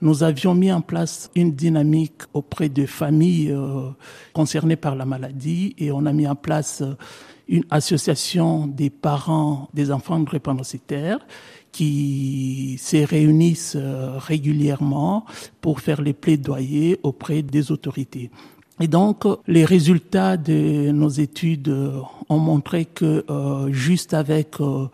[0.00, 3.54] Nous avions mis en place une dynamique auprès de familles
[4.32, 6.82] concernées par la maladie et on a mis en place
[7.50, 11.18] une association des parents des enfants drépanocytaires
[11.72, 15.24] qui se réunissent euh, régulièrement
[15.60, 18.30] pour faire les plaidoyers auprès des autorités.
[18.80, 21.72] Et donc, les résultats de nos études
[22.28, 24.86] ont montré que euh, juste avec euh,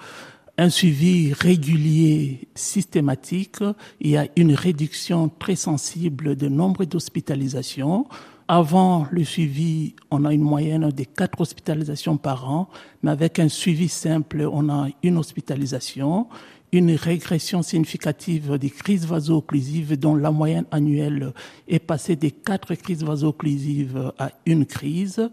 [0.58, 3.58] un suivi régulier, systématique,
[4.00, 8.06] il y a une réduction très sensible de nombre d'hospitalisations.
[8.48, 12.68] Avant le suivi, on a une moyenne de quatre hospitalisations par an,
[13.02, 16.28] mais avec un suivi simple, on a une hospitalisation,
[16.72, 21.32] une régression significative des crises vaso-occlusives dont la moyenne annuelle
[21.68, 25.28] est passée des quatre crises vaso-occlusives à une crise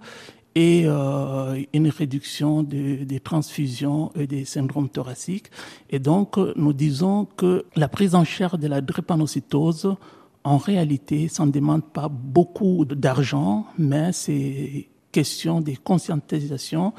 [0.55, 5.47] et euh, une réduction des transfusions et des syndromes thoraciques.
[5.89, 9.95] Et donc, nous disons que la prise en charge de la drépanocytose
[10.43, 16.93] en réalité, ça ne demande pas beaucoup d'argent, mais c'est question de conscientisation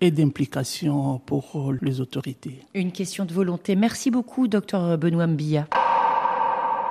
[0.00, 2.60] et d'implication pour les autorités.
[2.74, 3.76] Une question de volonté.
[3.76, 5.68] Merci beaucoup, docteur Benoît Mbia.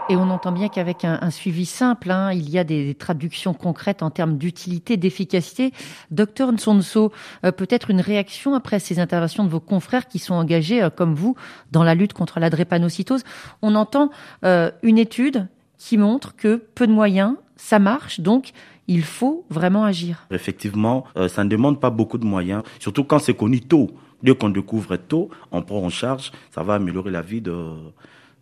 [0.09, 4.01] Et on entend bien qu'avec un, suivi simple, hein, il y a des, traductions concrètes
[4.01, 5.73] en termes d'utilité, d'efficacité.
[6.11, 7.11] Docteur Nsonso,
[7.43, 11.13] euh, peut-être une réaction après ces interventions de vos confrères qui sont engagés, euh, comme
[11.13, 11.35] vous,
[11.73, 13.23] dans la lutte contre la drépanocytose.
[13.61, 14.09] On entend
[14.45, 18.51] euh, une étude qui montre que peu de moyens, ça marche, donc
[18.87, 20.25] il faut vraiment agir.
[20.31, 23.91] Effectivement, ça ne demande pas beaucoup de moyens, surtout quand c'est connu tôt.
[24.23, 27.53] Dès qu'on découvre tôt, on prend en charge, ça va améliorer la vie de,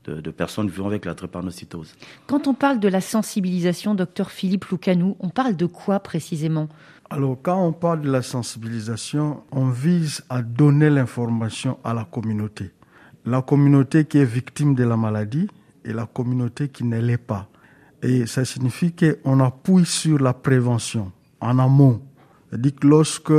[0.10, 1.96] de, personnes vivant avec la drépanocytose.
[2.28, 6.70] Quand on parle de la sensibilisation, docteur Philippe Loucanou, on parle de quoi précisément?
[7.10, 12.72] Alors, quand on parle de la sensibilisation, on vise à donner l'information à la communauté.
[13.26, 15.48] La communauté qui est victime de la maladie
[15.84, 17.48] et la communauté qui ne l'est pas.
[18.02, 22.02] Et ça signifie qu'on appuie sur la prévention en amont.
[22.50, 23.34] C'est-à-dire que lorsque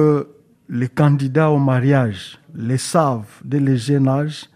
[0.69, 4.49] les candidats au mariage les savent dès le jeune âge,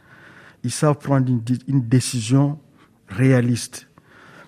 [0.64, 2.59] ils savent prendre une, décision
[3.09, 3.88] réaliste.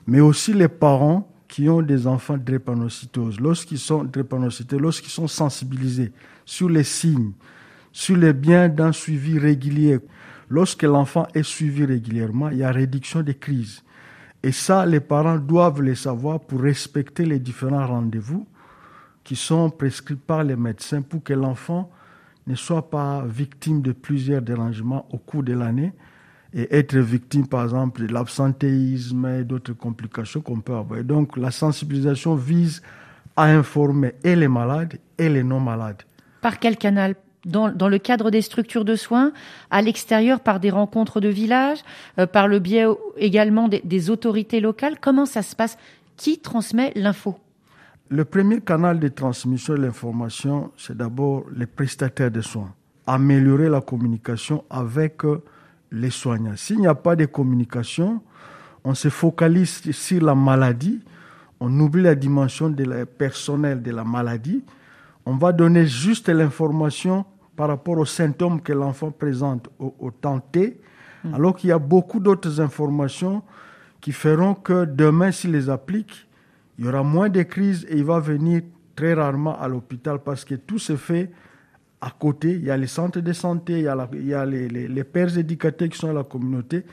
[0.06, 6.12] Mais aussi les parents qui ont des enfants drépanocytose, lorsqu'ils sont drépanocytés, lorsqu'ils sont sensibilisés
[6.44, 7.32] sur les signes,
[7.92, 9.98] sur les biens d'un suivi régulier,
[10.48, 13.82] lorsque l'enfant est suivi régulièrement, il y a réduction des crises.
[14.42, 18.46] Et ça, les parents doivent le savoir pour respecter les différents rendez-vous
[19.22, 21.90] qui sont prescrits par les médecins pour que l'enfant
[22.46, 25.92] ne soit pas victime de plusieurs dérangements au cours de l'année
[26.54, 31.02] et être victime, par exemple, de l'absentéisme et d'autres complications qu'on peut avoir.
[31.02, 32.82] donc, la sensibilisation vise
[33.36, 36.02] à informer et les malades et les non-malades.
[36.40, 37.14] Par quel canal?
[37.44, 39.32] Dans, dans, le cadre des structures de soins,
[39.68, 41.78] à l'extérieur par des rencontres de village,
[42.20, 42.86] euh, par le biais
[43.16, 45.00] également des, des autorités locales?
[45.00, 45.76] Comment ça se passe?
[46.16, 47.36] Qui transmet l'info?
[48.10, 52.72] Le premier canal de transmission de l'information, c'est d'abord les prestataires de soins.
[53.08, 55.42] Améliorer la communication avec euh,
[55.92, 56.56] les soignants.
[56.56, 58.20] S'il n'y a pas de communication,
[58.82, 61.00] on se focalise sur la maladie,
[61.60, 64.64] on oublie la dimension de la personnelle de la maladie,
[65.24, 67.24] on va donner juste l'information
[67.54, 70.80] par rapport aux symptômes que l'enfant présente au, au temps T,
[71.24, 71.34] hmm.
[71.34, 73.42] alors qu'il y a beaucoup d'autres informations
[74.00, 76.26] qui feront que demain, s'il les applique,
[76.78, 78.62] il y aura moins de crises et il va venir
[78.96, 81.30] très rarement à l'hôpital parce que tout se fait
[82.02, 82.50] à côté.
[82.50, 85.04] Il y a les centres de santé, il y a, il y a les, les,
[85.04, 86.84] pères éducateurs qui sont à la communauté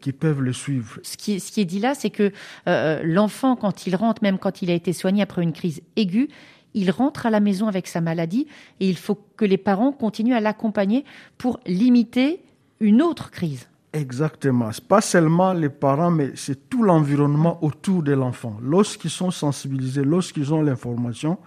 [0.00, 0.98] qui peuvent le suivre.
[1.02, 2.32] Ce qui, ce qui est dit là, c'est que
[2.66, 6.28] euh, l'enfant, quand il rentre, même quand il a été soigné après une crise aiguë,
[6.74, 8.46] il rentre à la maison avec sa maladie
[8.80, 11.04] et il faut que les parents continuent à l'accompagner
[11.38, 12.40] pour limiter
[12.80, 13.68] une autre crise.
[13.92, 14.72] Exactement.
[14.72, 18.56] Ce pas seulement les parents, mais c'est tout l'environnement autour de l'enfant.
[18.60, 21.38] Lorsqu'ils sont sensibilisés, lorsqu'ils ont l'information,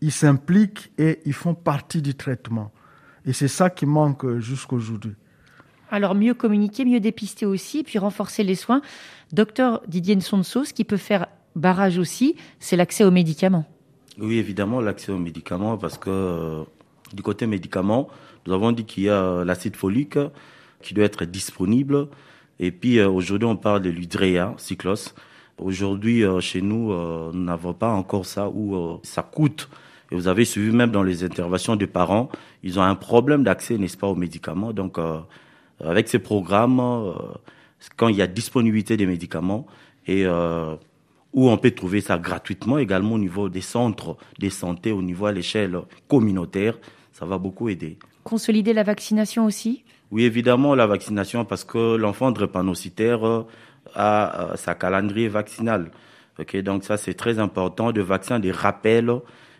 [0.00, 2.72] ils s'impliquent et ils font partie du traitement.
[3.24, 5.14] Et c'est ça qui manque jusqu'aujourd'hui.
[5.90, 8.82] Alors mieux communiquer, mieux dépister aussi, puis renforcer les soins.
[9.32, 13.64] Docteur Didier Nsonso, ce qui peut faire barrage aussi, c'est l'accès aux médicaments.
[14.18, 16.62] Oui, évidemment, l'accès aux médicaments, parce que euh,
[17.12, 18.08] du côté médicaments,
[18.46, 20.18] nous avons dit qu'il y a l'acide folique,
[20.82, 22.08] qui doit être disponible.
[22.58, 25.14] Et puis euh, aujourd'hui, on parle de l'hydréa, cyclos.
[25.58, 26.92] Aujourd'hui, euh, chez nous,
[27.32, 29.68] nous n'avons pas encore ça où ça coûte.
[30.10, 32.28] Et vous avez suivi même dans les interventions des parents,
[32.62, 34.72] ils ont un problème d'accès, n'est-ce pas, aux médicaments.
[34.72, 34.98] Donc,
[35.84, 37.12] avec ces programmes,
[37.96, 39.66] quand il y a disponibilité des médicaments
[40.06, 45.02] et où on peut trouver ça gratuitement également au niveau des centres de santé, au
[45.02, 46.78] niveau à l'échelle communautaire,
[47.12, 47.98] ça va beaucoup aider.
[48.24, 49.84] Consolider la vaccination aussi?
[50.10, 53.46] Oui, évidemment, la vaccination, parce que l'enfant drépanocytaire euh,
[53.94, 55.90] a euh, sa calendrier vaccinal.
[56.38, 59.10] Ok, donc ça, c'est très important, de vaccins, des rappels.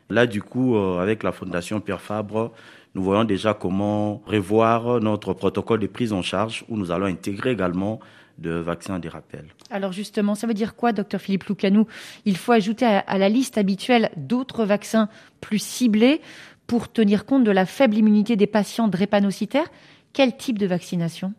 [0.09, 2.53] Là, du coup, euh, avec la Fondation Pierre Fabre,
[2.95, 7.51] nous voyons déjà comment revoir notre protocole de prise en charge, où nous allons intégrer
[7.51, 8.01] également
[8.38, 9.47] de vaccins des rappels.
[9.71, 11.87] Alors justement, ça veut dire quoi, docteur Philippe Loucanou?
[12.25, 15.09] Il faut ajouter à la liste habituelle d'autres vaccins
[15.40, 16.21] plus ciblés
[16.66, 19.69] pour tenir compte de la faible immunité des patients drépanocytaires.
[20.12, 21.35] Quel type de vaccination?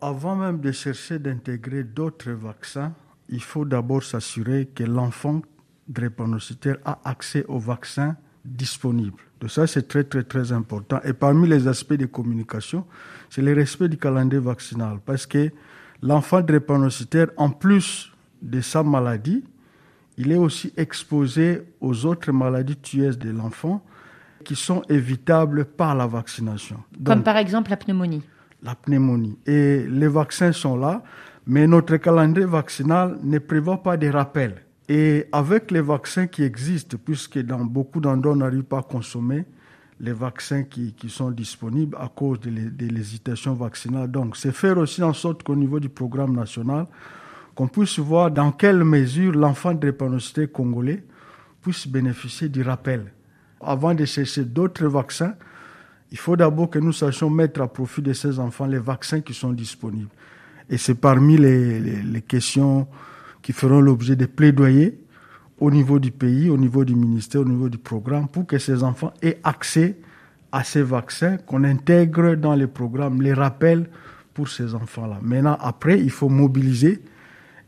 [0.00, 2.92] Avant même de chercher d'intégrer d'autres vaccins,
[3.28, 5.42] il faut d'abord s'assurer que l'enfant
[5.88, 9.22] drépanocytaire a accès aux vaccins disponibles.
[9.40, 11.00] De ça, c'est très, très, très important.
[11.04, 12.86] Et parmi les aspects de communication,
[13.30, 14.98] c'est le respect du calendrier vaccinal.
[15.04, 15.50] Parce que
[16.02, 19.44] l'enfant drépanocytaire, en plus de sa maladie,
[20.16, 23.84] il est aussi exposé aux autres maladies tueuses de l'enfant
[24.44, 26.82] qui sont évitables par la vaccination.
[27.04, 28.22] Comme par exemple la pneumonie.
[28.62, 29.38] La pneumonie.
[29.46, 31.02] Et les vaccins sont là,
[31.46, 34.62] mais notre calendrier vaccinal ne prévoit pas de rappels.
[34.88, 39.44] Et avec les vaccins qui existent, puisque dans beaucoup d'endroits on n'arrive pas à consommer
[40.00, 42.50] les vaccins qui, qui sont disponibles à cause de
[42.88, 44.10] l'hésitation vaccinale.
[44.10, 46.86] Donc, c'est faire aussi en sorte qu'au niveau du programme national,
[47.54, 51.04] qu'on puisse voir dans quelle mesure l'enfant drépanocyté congolais
[51.62, 53.12] puisse bénéficier du rappel
[53.62, 55.34] avant de chercher d'autres vaccins,
[56.10, 59.32] il faut d'abord que nous sachions mettre à profit de ces enfants les vaccins qui
[59.32, 60.10] sont disponibles.
[60.68, 62.86] Et c'est parmi les, questions
[63.42, 64.98] qui feront l'objet de plaidoyers
[65.60, 68.82] au niveau du pays, au niveau du ministère, au niveau du programme, pour que ces
[68.82, 69.96] enfants aient accès
[70.50, 73.88] à ces vaccins, qu'on intègre dans les programmes, les rappels
[74.34, 75.18] pour ces enfants-là.
[75.22, 77.00] Maintenant, après, il faut mobiliser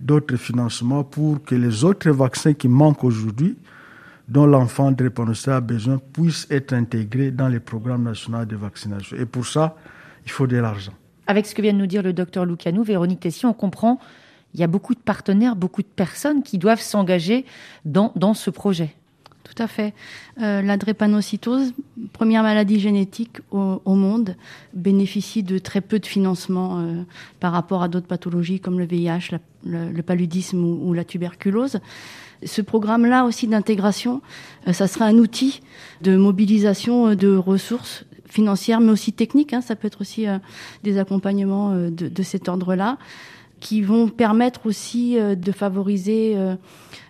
[0.01, 3.57] d'autres financements pour que les autres vaccins qui manquent aujourd'hui,
[4.29, 9.17] dont l'enfant drépanocytaire a besoin, puissent être intégrés dans les programmes nationaux de vaccination.
[9.17, 9.77] Et pour ça,
[10.25, 10.93] il faut de l'argent.
[11.27, 13.99] Avec ce que vient de nous dire le docteur Loucanou, Véronique Tessier, on comprend
[14.55, 17.45] il y a beaucoup de partenaires, beaucoup de personnes qui doivent s'engager
[17.85, 18.95] dans, dans ce projet.
[19.45, 19.95] Tout à fait.
[20.41, 21.75] Euh, la drépanocytose,
[22.13, 24.37] première maladie génétique au, monde,
[24.73, 27.03] bénéficie de très peu de financement euh,
[27.41, 31.79] par rapport à d'autres pathologies comme le VIH, le, paludisme ou, la tuberculose.
[32.45, 34.23] Ce programme-là aussi d'intégration,
[34.67, 35.61] euh, ça sera un outil
[36.01, 39.53] de mobilisation de ressources financières, mais aussi techniques.
[39.53, 39.61] Hein.
[39.61, 40.27] ça peut être aussi
[40.83, 42.99] des accompagnements de, de cet ordre-là
[43.65, 46.37] qui vont permettre aussi de favoriser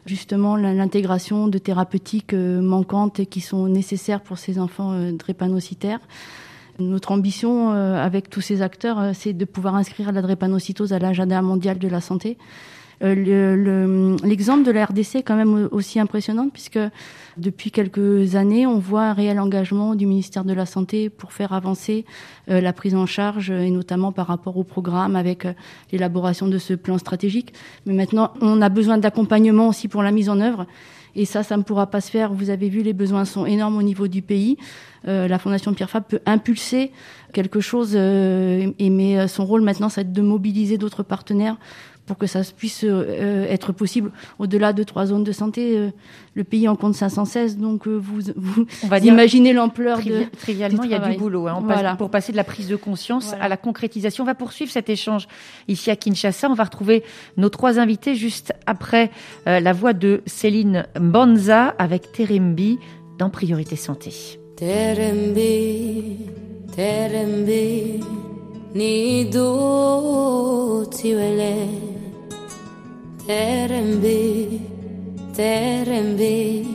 [0.06, 6.00] justement l'intégration de thérapeutiques euh, manquantes et qui sont nécessaires pour ces enfants euh, drépanocytaires.
[6.78, 11.40] Notre ambition euh, avec tous ces acteurs, c'est de pouvoir inscrire la drépanocytose à l'agenda
[11.40, 12.36] mondial de la santé
[13.02, 16.78] euh, l'exemple de la RDC est quand même aussi impressionnant puisque
[17.36, 21.52] depuis quelques années, on voit un réel engagement du ministère de la Santé pour faire
[21.52, 22.04] avancer
[22.48, 25.52] euh, la prise en charge et notamment par rapport au programme avec euh,
[25.90, 27.52] l'élaboration de ce plan stratégique.
[27.86, 30.66] Mais maintenant, on a besoin d'accompagnement aussi pour la mise en œuvre.
[31.16, 32.32] Et ça, ça ne pourra pas se faire.
[32.32, 34.56] Vous avez vu, les besoins sont énormes au niveau du pays.
[35.04, 36.90] la Fondation Pierre Fabre peut impulser
[37.32, 41.56] quelque chose, et, mais son rôle maintenant, c'est de mobiliser d'autres partenaires
[42.06, 45.76] pour que ça puisse euh, être possible au-delà de trois zones de santé.
[45.76, 45.90] Euh,
[46.34, 50.82] le pays en compte 516, donc euh, vous, vous, On va imaginez l'ampleur de trivialement.
[50.82, 51.58] il y a du boulot hein.
[51.60, 54.24] On pour passer de la prise de conscience à la concrétisation.
[54.24, 55.28] On va poursuivre cet échange
[55.68, 56.50] ici à Kinshasa.
[56.50, 57.04] On va retrouver
[57.36, 59.10] nos trois invités juste après
[59.46, 62.78] la voix de Céline Banza avec Terembi
[63.18, 64.12] dans Priorité Santé.
[64.56, 66.16] Terembi,
[66.74, 68.00] Terembi,
[68.74, 71.93] Nido Tiwele.
[73.26, 74.60] Terembe,
[75.34, 76.66] terembe,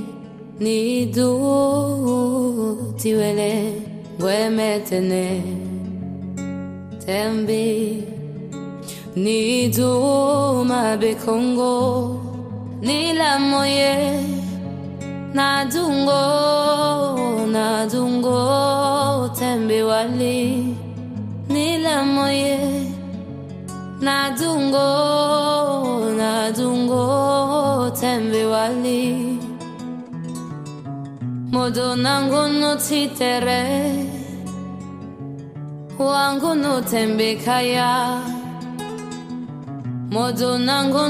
[0.60, 3.54] ni du tiwele,
[4.20, 5.44] gwemetene.
[7.06, 8.04] Tembe,
[9.16, 12.20] ni du mabe Congo,
[12.82, 14.20] ni la moye,
[15.36, 16.26] nadungo,
[17.46, 20.76] nadungo, tembe wali,
[21.48, 22.79] ni la moye.
[24.02, 24.88] nadungo
[26.18, 29.40] nadungo tembe wali.
[31.52, 34.06] Modonango notitere
[36.00, 38.22] wangu notembekaya
[40.12, 41.08] modonango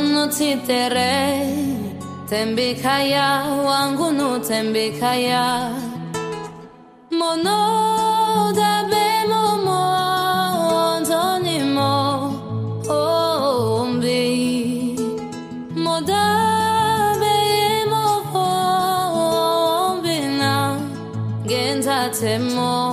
[2.29, 5.71] tembe kaya, wangu notembekaya
[7.11, 9.88] monodabemomo
[22.29, 22.88] temor.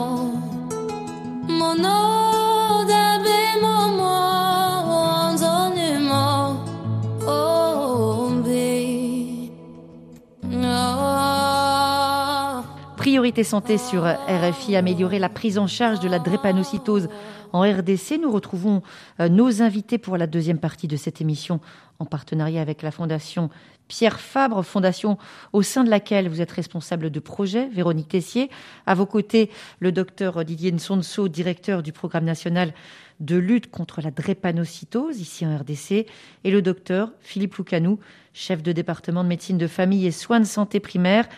[13.27, 17.09] Santé sur RFI, améliorer la prise en charge de la drépanocytose
[17.53, 18.21] en RDC.
[18.23, 18.83] Nous retrouvons
[19.19, 21.61] euh, nos invités pour la deuxième partie de cette émission
[21.99, 23.51] en partenariat avec la Fondation
[23.89, 25.19] Pierre Fabre, fondation
[25.53, 28.49] au sein de laquelle vous êtes responsable de projet, Véronique Tessier.
[28.87, 32.75] À vos côtés, le docteur Didier Nsonso, directeur du programme national
[33.21, 36.07] de lutte contre la drépanocytose ici en RDC,
[36.45, 37.99] et le docteur Philippe Loucanou,
[38.35, 41.29] chef de département de médecine de famille et soins de santé primaire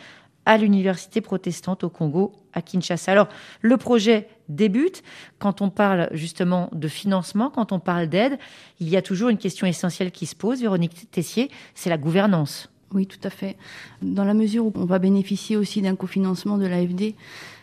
[0.48, 3.12] à l'université protestante au Congo, à Kinshasa.
[3.12, 3.28] Alors,
[3.61, 5.02] le projet débute.
[5.38, 8.38] Quand on parle justement de financement, quand on parle d'aide,
[8.80, 12.70] il y a toujours une question essentielle qui se pose, Véronique Tessier, c'est la gouvernance.
[12.94, 13.56] Oui, tout à fait.
[14.00, 17.14] Dans la mesure où on va bénéficier aussi d'un cofinancement de l'AFD,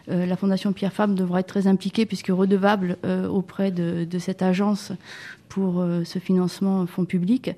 [0.10, 4.44] euh, la Fondation Pierre Fabre devra être très impliquée puisque redevable euh, auprès de, cette
[4.44, 4.92] agence
[5.50, 7.52] pour euh, ce financement fonds public.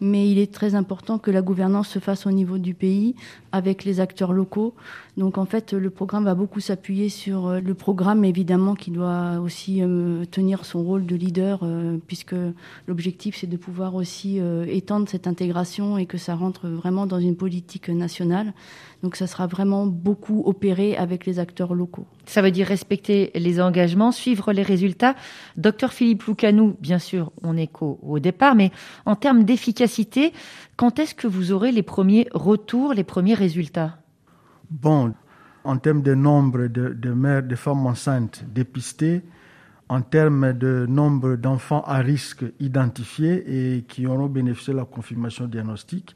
[0.00, 3.14] Mais il est très important que la gouvernance se fasse au niveau du pays
[3.52, 4.74] avec les acteurs locaux.
[5.16, 9.82] Donc en fait, le programme va beaucoup s'appuyer sur le programme, évidemment, qui doit aussi
[10.30, 11.60] tenir son rôle de leader,
[12.06, 12.34] puisque
[12.86, 17.36] l'objectif, c'est de pouvoir aussi étendre cette intégration et que ça rentre vraiment dans une
[17.36, 18.54] politique nationale.
[19.02, 22.06] Donc ça sera vraiment beaucoup opéré avec les acteurs locaux.
[22.26, 25.16] Ça veut dire respecter les engagements, suivre les résultats.
[25.56, 28.70] Docteur Philippe Loucanou, bien sûr, on qu'au au départ, mais
[29.06, 30.32] en termes d'efficacité,
[30.76, 33.98] quand est-ce que vous aurez les premiers retours, les premiers résultats?
[34.70, 35.14] Bon,
[35.64, 39.22] en termes de nombre de, mères, de femmes enceintes dépistées,
[39.88, 45.46] en termes de nombre d'enfants à risque identifiés et qui auront bénéficié de la confirmation
[45.46, 46.14] diagnostique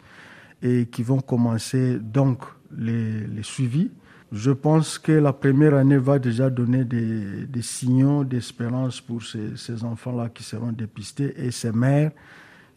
[0.63, 2.45] et qui vont commencer donc
[2.79, 3.91] les suivis.
[4.33, 9.85] Je pense que la première année va déjà donner des, des signaux d'espérance pour ces,
[9.85, 12.11] enfants-là qui seront dépistés et ces mères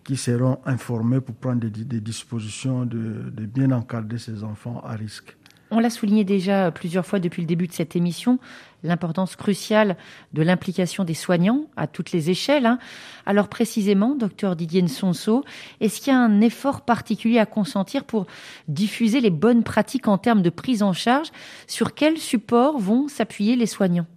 [0.04, 4.94] qui seront informées pour prendre des, des dispositions de, de bien encadrer ces enfants à
[4.94, 5.36] risque.
[5.72, 8.40] On l'a souligné déjà plusieurs fois depuis le début de cette émission,
[8.84, 9.98] l'importance cruciale
[10.34, 12.66] de l'implication des soignants à toutes les échelles.
[12.66, 12.80] Hein.
[13.28, 15.44] Alors précisément, docteur Didier Nsonso,
[15.80, 18.26] est-ce qu'il y a un effort particulier à consentir pour
[18.68, 21.30] diffuser les bonnes pratiques en termes de prise en charge?
[21.68, 24.08] Sur quels supports vont s'appuyer les soignants?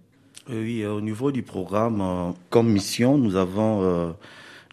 [0.49, 4.11] Oui, au niveau du programme, euh, comme mission, nous avons euh,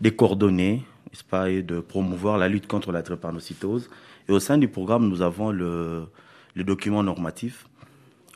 [0.00, 3.88] des coordonnées, n'est-ce pas, et de promouvoir la lutte contre la drépanocytose.
[4.28, 6.06] Et au sein du programme, nous avons le
[6.54, 7.66] le document normatif.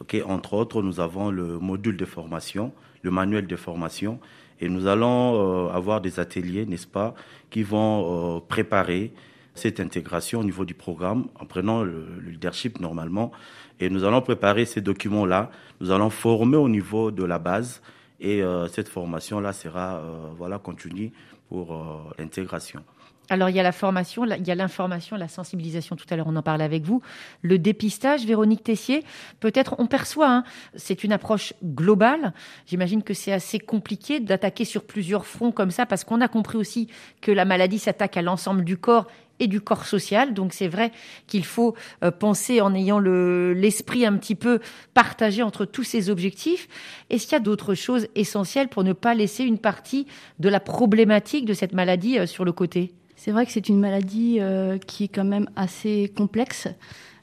[0.01, 4.19] Okay, entre autres, nous avons le module de formation, le manuel de formation,
[4.61, 7.15] et nous allons euh, avoir des ateliers, n'est-ce pas,
[7.51, 9.13] qui vont euh, préparer
[9.55, 13.31] cette intégration au niveau du programme en prenant le, le leadership normalement.
[13.79, 15.51] Et nous allons préparer ces documents-là.
[15.81, 17.83] Nous allons former au niveau de la base
[18.21, 20.03] et euh, cette formation-là sera
[20.37, 21.13] voilà continue
[21.49, 22.83] pour l'intégration.
[23.31, 25.97] Alors il y a la formation, il y a l'information, la sensibilisation.
[25.97, 27.01] Tout à l'heure, on en parlait avec vous.
[27.43, 29.03] Le dépistage, Véronique Tessier,
[29.41, 30.45] peut-être on perçoit, hein,
[30.75, 32.35] c'est une approche globale.
[32.67, 36.59] J'imagine que c'est assez compliqué d'attaquer sur plusieurs fronts comme ça, parce qu'on a compris
[36.59, 36.89] aussi
[37.23, 39.07] que la maladie s'attaque à l'ensemble du corps
[39.41, 40.35] et du corps social.
[40.35, 40.93] Donc c'est vrai
[41.27, 44.61] qu'il faut euh, penser en ayant le, l'esprit un petit peu
[44.95, 46.69] partagé entre tous ces objectifs.
[47.11, 50.07] Est-ce qu'il y a d'autres choses essentielles pour ne pas laisser une partie
[50.39, 52.93] de la problématique de cette maladie euh, sur le côté?
[53.17, 56.69] C'est vrai que c'est une maladie euh, qui est quand même assez complexe.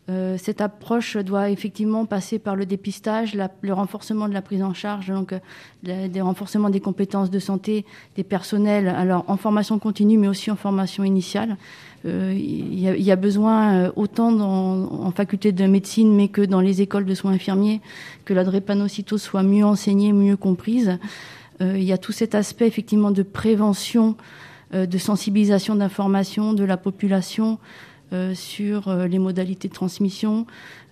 [0.10, 4.74] Euh, cette approche doit effectivement passer par le dépistage, le renforcement de la prise en
[4.74, 7.86] charge, donc euh, des renforcements des compétences de santé
[8.16, 11.56] des personnels, alors en formation continue, mais aussi en formation initiale.
[12.06, 16.42] Euh, il, y a, y a, besoin autant dans, en faculté de médecine, mais que
[16.42, 17.80] dans les écoles de soins infirmiers,
[18.26, 20.98] que la drépanocytose soit mieux enseignée, mieux comprise.
[21.60, 24.16] il y a tout cet aspect effectivement de prévention
[24.74, 27.60] euh, de sensibilisation d'information de la population
[28.14, 30.46] euh, sur euh, les modalités de transmission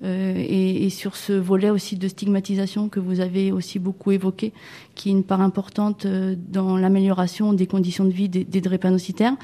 [0.04, 4.54] euh, et, et, sur ce volet aussi de stigmatisation que vous avez aussi beaucoup évoqué,
[4.96, 9.36] qui est une part importante euh, dans l'amélioration des conditions de vie des, des drépanocytaires.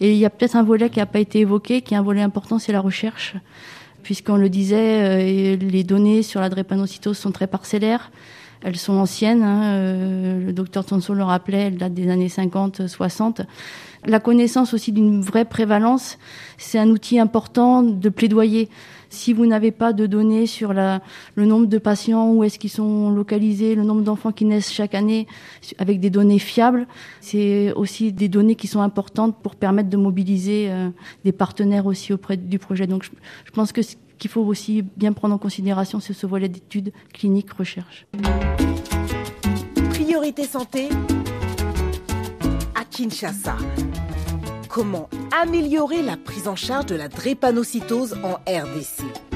[0.00, 2.02] Et il y a peut-être un volet qui n'a pas été évoqué, qui est un
[2.02, 3.36] volet important, c'est la recherche
[4.02, 8.10] puisqu'on le disait, les données sur la drépanocytose sont très parcellaires.
[8.62, 9.42] Elles sont anciennes.
[9.42, 13.42] Hein, euh, le docteur Tonso le rappelait, elles datent des années 50, 60.
[14.06, 16.18] La connaissance aussi d'une vraie prévalence,
[16.56, 18.68] c'est un outil important de plaidoyer.
[19.10, 21.02] Si vous n'avez pas de données sur la,
[21.34, 24.94] le nombre de patients, où est-ce qu'ils sont localisés, le nombre d'enfants qui naissent chaque
[24.94, 25.26] année,
[25.78, 26.86] avec des données fiables,
[27.20, 30.90] c'est aussi des données qui sont importantes pour permettre de mobiliser euh,
[31.24, 32.86] des partenaires aussi auprès du projet.
[32.86, 33.82] Donc je, pense que
[34.20, 38.06] qu'il faut aussi bien prendre en considération c'est ce volet d'études cliniques recherche.
[39.88, 40.88] Priorité santé
[42.76, 43.56] à Kinshasa.
[44.68, 45.08] Comment
[45.42, 49.29] améliorer la prise en charge de la drépanocytose en RDC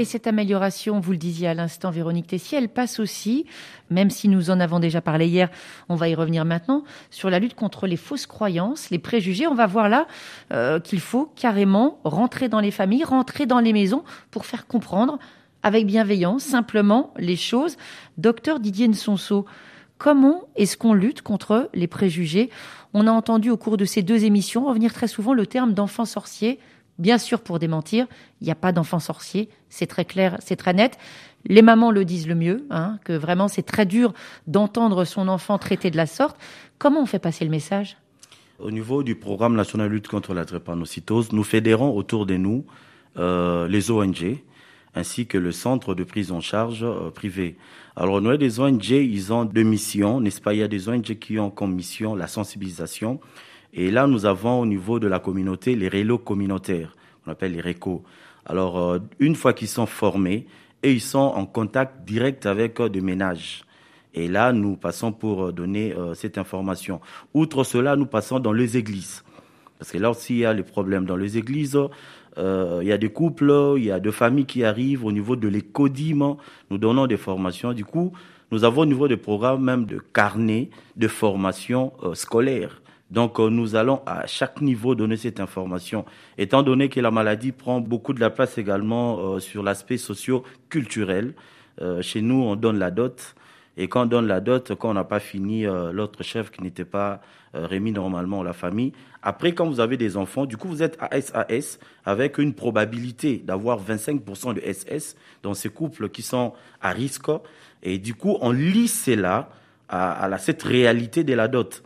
[0.00, 3.44] et cette amélioration, vous le disiez à l'instant, Véronique Tessier, elle passe aussi,
[3.90, 5.50] même si nous en avons déjà parlé hier,
[5.90, 9.46] on va y revenir maintenant, sur la lutte contre les fausses croyances, les préjugés.
[9.46, 10.06] On va voir là
[10.54, 15.18] euh, qu'il faut carrément rentrer dans les familles, rentrer dans les maisons pour faire comprendre
[15.62, 17.76] avec bienveillance, simplement, les choses.
[18.16, 19.44] Docteur Didier Nsonso,
[19.98, 22.48] comment est-ce qu'on lutte contre les préjugés?
[22.94, 26.06] On a entendu au cours de ces deux émissions revenir très souvent le terme d'enfant
[26.06, 26.58] sorcier
[27.00, 28.06] Bien sûr, pour démentir,
[28.42, 30.98] il n'y a pas d'enfant sorcier, c'est très clair, c'est très net.
[31.46, 34.12] Les mamans le disent le mieux, hein, que vraiment c'est très dur
[34.46, 36.36] d'entendre son enfant traité de la sorte.
[36.78, 37.96] Comment on fait passer le message?
[38.58, 42.66] Au niveau du programme national de lutte contre la drépanocytose, nous fédérons autour de nous
[43.16, 44.38] euh, les ONG
[44.94, 47.56] ainsi que le centre de prise en charge euh, privé.
[47.96, 50.52] Alors, nous, les ONG, ils ont deux missions, n'est-ce pas?
[50.52, 53.20] Il y a des ONG qui ont comme mission la sensibilisation
[53.72, 57.60] et là, nous avons au niveau de la communauté les rélos communautaires, qu'on appelle les
[57.60, 58.02] RECO.
[58.46, 60.46] Alors, euh, une fois qu'ils sont formés,
[60.82, 63.64] et ils sont en contact direct avec euh, des ménages.
[64.14, 67.00] Et là, nous passons pour euh, donner euh, cette information.
[67.34, 69.22] Outre cela, nous passons dans les églises.
[69.78, 71.78] Parce que là aussi, il y a les problèmes dans les églises.
[72.38, 75.36] Euh, il y a des couples, il y a des familles qui arrivent au niveau
[75.36, 76.38] de l'écodiment.
[76.70, 77.72] Nous donnons des formations.
[77.72, 78.12] Du coup,
[78.50, 82.79] nous avons au niveau des programmes même de carnet de formation scolaire.
[83.10, 86.04] Donc euh, nous allons à chaque niveau donner cette information,
[86.38, 91.34] étant donné que la maladie prend beaucoup de la place également euh, sur l'aspect socio-culturel.
[91.80, 93.34] Euh, chez nous, on donne la dot.
[93.76, 96.62] Et quand on donne la dot, quand on n'a pas fini euh, l'autre chef qui
[96.62, 97.20] n'était pas
[97.54, 98.92] euh, remis normalement à la famille,
[99.22, 103.38] après quand vous avez des enfants, du coup vous êtes à SAS avec une probabilité
[103.38, 107.30] d'avoir 25% de SS dans ces couples qui sont à risque.
[107.82, 109.48] Et du coup on lit cela
[109.88, 111.82] à, à cette réalité de la dot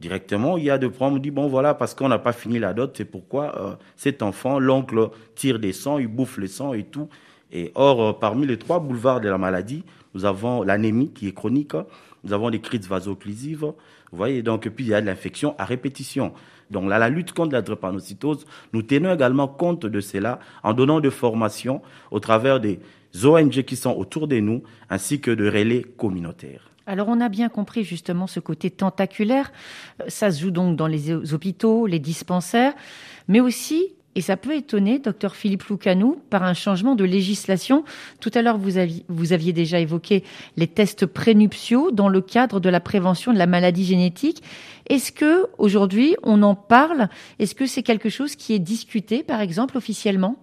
[0.00, 2.58] directement, il y a de prendre, on dit, bon voilà, parce qu'on n'a pas fini
[2.58, 6.72] la dot, c'est pourquoi euh, cet enfant, l'oncle tire des sangs, il bouffe les sangs
[6.72, 7.08] et tout.
[7.52, 9.84] Et or, euh, parmi les trois boulevards de la maladie,
[10.14, 11.74] nous avons l'anémie qui est chronique,
[12.24, 13.72] nous avons les crises vasoclusives,
[14.10, 16.32] vous voyez, donc puis il y a l'infection à répétition.
[16.70, 21.00] Donc là, la lutte contre la drépanocytose, nous tenons également compte de cela en donnant
[21.00, 22.78] des formations au travers des
[23.24, 26.67] ONG qui sont autour de nous, ainsi que de relais communautaires.
[26.88, 29.52] Alors on a bien compris justement ce côté tentaculaire.
[30.08, 32.72] Ça se joue donc dans les hôpitaux, les dispensaires,
[33.28, 37.84] mais aussi, et ça peut étonner, docteur Philippe Loucanou, par un changement de législation.
[38.20, 40.24] Tout à l'heure, vous aviez, déjà évoqué
[40.56, 44.42] les tests prénuptiaux dans le cadre de la prévention de la maladie génétique.
[44.88, 47.10] Est-ce que aujourd'hui on en parle?
[47.38, 50.36] Est-ce que c'est quelque chose qui est discuté, par exemple, officiellement?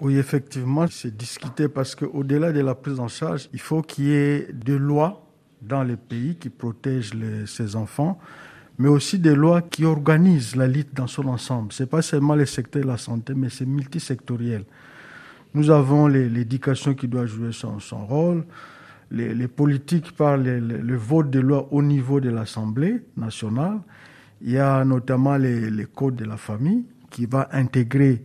[0.00, 4.12] Oui, effectivement, c'est discuté parce qu'au-delà de la prise en charge, il faut qu'il y
[4.12, 5.24] ait de lois
[5.62, 7.12] dans les pays qui protègent
[7.46, 8.18] ces enfants,
[8.78, 11.72] mais aussi des lois qui organisent la lutte dans son ensemble.
[11.72, 14.64] Ce n'est pas seulement le secteur de la santé, mais c'est multisectoriel.
[15.54, 18.44] Nous avons l'éducation qui doit jouer son, rôle,
[19.10, 23.80] les, politiques par le, vote de loi au niveau de l'Assemblée nationale.
[24.42, 28.22] Il y a notamment les, les codes de la famille qui va intégrer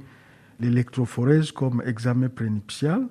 [0.59, 3.07] l'électrophorèse comme examen prénuptial.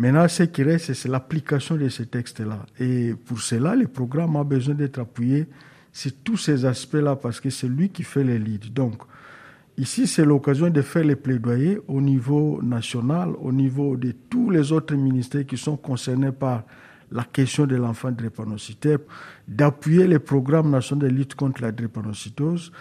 [0.00, 2.64] Maintenant, ce qui reste, c'est l'application de ces textes-là.
[2.78, 5.46] Et pour cela, le programme a besoin d'être appuyé
[5.92, 8.70] sur tous ces aspects-là parce que c'est lui qui fait les leads.
[8.70, 8.94] Donc,
[9.76, 14.72] ici, c'est l'occasion de faire les plaidoyers au niveau national, au niveau de tous les
[14.72, 16.62] autres ministères qui sont concernés par
[17.12, 19.00] la question de l'enfant drépanocytaire,
[19.46, 22.72] d'appuyer les programmes nationaux de lutte contre la drépanocytose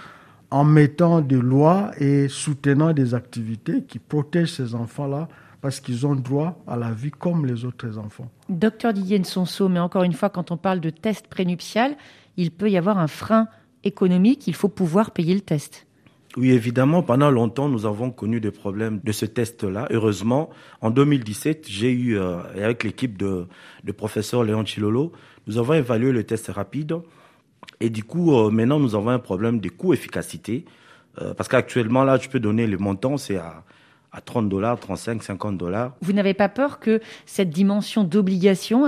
[0.51, 5.27] en mettant des lois et soutenant des activités qui protègent ces enfants-là
[5.61, 8.29] parce qu'ils ont droit à la vie comme les autres enfants.
[8.49, 11.95] Docteur Didier Nsonso, mais encore une fois, quand on parle de test prénuptial,
[12.37, 13.47] il peut y avoir un frein
[13.83, 15.85] économique, il faut pouvoir payer le test.
[16.37, 19.87] Oui, évidemment, pendant longtemps, nous avons connu des problèmes de ce test-là.
[19.89, 20.49] Heureusement,
[20.81, 23.47] en 2017, j'ai eu, euh, avec l'équipe de,
[23.83, 25.11] de professeur Léon Chilolo,
[25.47, 26.95] nous avons évalué le test rapide.
[27.79, 30.65] Et du coup, euh, maintenant, nous avons un problème de coût-efficacité.
[31.19, 33.63] Euh, parce qu'actuellement, là, je peux donner le montant, c'est à
[34.11, 35.93] à 30 dollars, 35, 50 dollars.
[36.01, 38.85] Vous n'avez pas peur que cette dimension d'obligation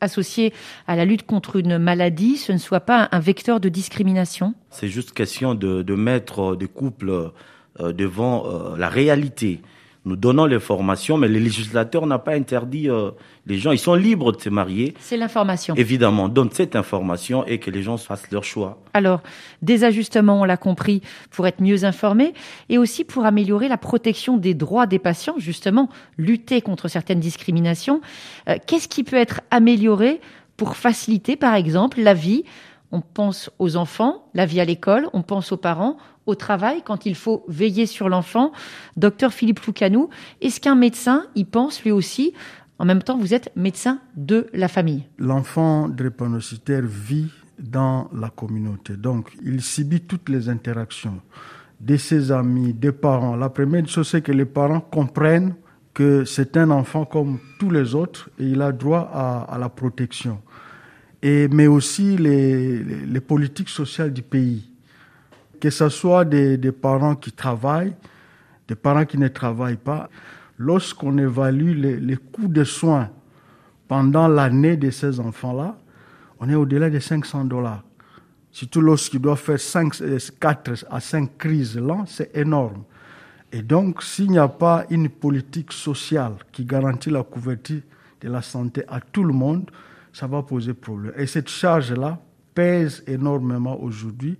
[0.00, 0.52] associée
[0.86, 4.54] à la lutte contre une maladie, ce ne soit pas un vecteur de discrimination?
[4.70, 7.32] C'est juste question de, de mettre des couples
[7.80, 9.60] euh, devant euh, la réalité
[10.04, 13.12] nous donnons les formations, mais le législateur n'a pas interdit euh,
[13.46, 13.70] les gens.
[13.70, 14.94] Ils sont libres de se marier.
[14.98, 15.74] C'est l'information.
[15.76, 18.78] Évidemment, donne cette information et que les gens fassent leur choix.
[18.94, 19.20] Alors,
[19.62, 22.34] des ajustements, on l'a compris, pour être mieux informés
[22.68, 25.88] et aussi pour améliorer la protection des droits des patients, justement,
[26.18, 28.00] lutter contre certaines discriminations.
[28.48, 30.20] Euh, Qu'est-ce qui peut être amélioré
[30.56, 32.44] pour faciliter, par exemple, la vie?
[32.90, 35.96] On pense aux enfants, la vie à l'école, on pense aux parents,
[36.26, 38.52] au travail, quand il faut veiller sur l'enfant.
[38.96, 40.08] Docteur Philippe Foucanou,
[40.40, 42.32] est-ce qu'un médecin y pense lui aussi?
[42.78, 45.04] En même temps, vous êtes médecin de la famille.
[45.18, 51.20] L'enfant drépanocytaire vit dans la communauté, donc il subit toutes les interactions
[51.80, 53.36] de ses amis, des parents.
[53.36, 55.54] La première chose, c'est que les parents comprennent
[55.94, 60.40] que c'est un enfant comme tous les autres et il a droit à, la protection
[61.22, 64.71] mais aussi les, politiques sociales du pays.
[65.62, 67.94] Que ce soit des, parents qui travaillent,
[68.66, 70.10] des parents qui ne travaillent pas.
[70.58, 73.10] Lorsqu'on évalue les, coûts de soins
[73.86, 75.78] pendant l'année de ces enfants-là,
[76.40, 77.84] on est au-delà de 500 dollars.
[78.50, 80.02] Surtout lorsqu'il doit faire 5,
[80.40, 82.82] 4 à 5 crises l'an, c'est énorme.
[83.52, 87.82] Et donc, s'il n'y a pas une politique sociale qui garantit la couverture
[88.20, 89.70] de la santé à tout le monde,
[90.12, 91.12] ça va poser problème.
[91.16, 92.18] Et cette charge-là
[92.52, 94.36] pèse énormément aujourd'hui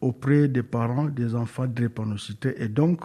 [0.00, 2.54] auprès des parents des enfants drépanocytés.
[2.62, 3.00] Et donc,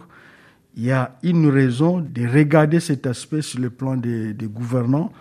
[0.76, 5.12] il y a une raison de regarder cet aspect sur le plan des, gouvernants,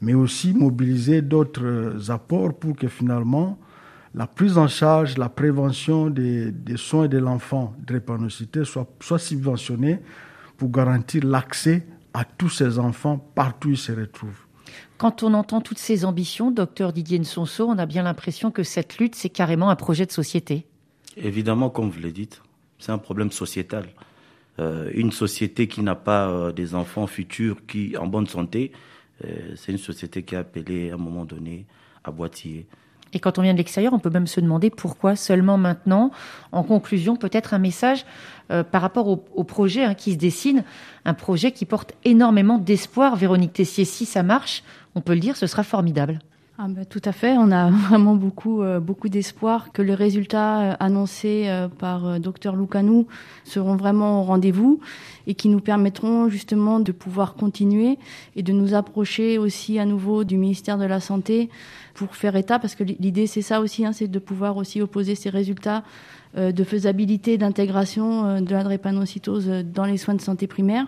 [0.00, 3.58] mais aussi mobiliser d'autres apports pour que finalement
[4.14, 9.98] la prise en charge, la prévention des, des soins de l'enfant drépanocyté soit, soit subventionnée
[10.56, 14.44] pour garantir l'accès à tous ces enfants partout où ils se retrouvent.
[14.98, 18.98] Quand on entend toutes ces ambitions, docteur Didier Nsonso, on a bien l'impression que cette
[18.98, 20.66] lutte, c'est carrément un projet de société.
[21.16, 22.42] Évidemment, comme vous le dites,
[22.78, 23.86] c'est un problème sociétal.
[24.60, 28.72] Euh, une société qui n'a pas euh, des enfants futurs qui en bonne santé,
[29.24, 31.66] euh, c'est une société qui est appelée à un moment donné
[32.04, 32.66] à boitiller.
[33.12, 36.10] Et quand on vient de l'extérieur, on peut même se demander pourquoi seulement maintenant.
[36.50, 38.04] En conclusion, peut-être un message
[38.48, 40.64] par rapport au, projet hein, qui se dessine,
[41.04, 43.14] un projet qui porte énormément d'espoir.
[43.14, 44.64] Véronique Tessier, si ça marche,
[44.96, 46.18] on peut le dire, ce sera formidable.
[46.56, 50.60] Ah bah, tout à fait, on a vraiment beaucoup euh, beaucoup d'espoir que les résultats
[50.60, 53.06] euh, annoncés par docteur Loukanou
[53.44, 54.80] seront vraiment au rendez-vous
[55.26, 57.98] et qui nous permettront justement de pouvoir continuer
[58.36, 61.50] et de nous approcher aussi à nouveau du ministère de la Santé
[61.94, 65.14] pour faire état, parce que l'idée c'est ça aussi, hein, c'est de pouvoir aussi opposer
[65.14, 65.82] ces résultats
[66.36, 70.86] euh, de faisabilité d'intégration euh, de la drépanocytose dans les soins de santé primaire.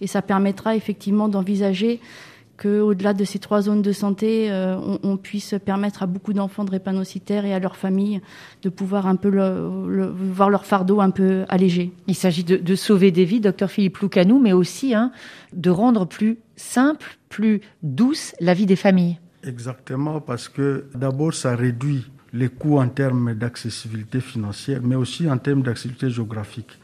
[0.00, 2.00] Et ça permettra effectivement d'envisager
[2.56, 7.44] qu'au-delà de ces trois zones de santé, euh, on, puisse permettre à beaucoup d'enfants drépanocytaires
[7.44, 8.20] et à leurs familles
[8.62, 9.28] de pouvoir un peu
[10.34, 11.92] voir leur fardeau un peu allégé.
[12.06, 15.12] Il s'agit de, sauver des vies, docteur Philippe Loucanou, mais aussi hein,
[15.52, 19.18] de rendre plus simple, plus douce la vie des familles.
[19.44, 25.38] Exactement, parce que d'abord, ça réduit les coûts en termes d'accessibilité financière, mais aussi en
[25.38, 26.78] termes d'accessibilité géographique.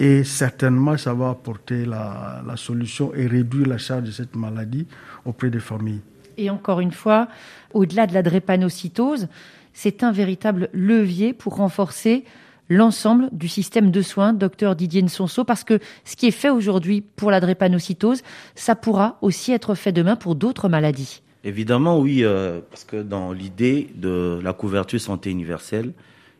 [0.00, 4.86] Et certainement, ça va apporter la, solution et réduire la charge de cette maladie
[5.24, 6.00] auprès des familles.
[6.36, 7.28] Et encore une fois,
[7.72, 9.28] au-delà de la drépanocytose,
[9.72, 12.24] c'est un véritable levier pour renforcer
[12.68, 17.02] l'ensemble du système de soins, docteur Didier Nsonso, parce que ce qui est fait aujourd'hui
[17.02, 18.22] pour la drépanocytose,
[18.54, 21.22] ça pourra aussi être fait demain pour d'autres maladies.
[21.44, 25.92] Évidemment, oui, euh, parce que dans l'idée de la couverture santé universelle,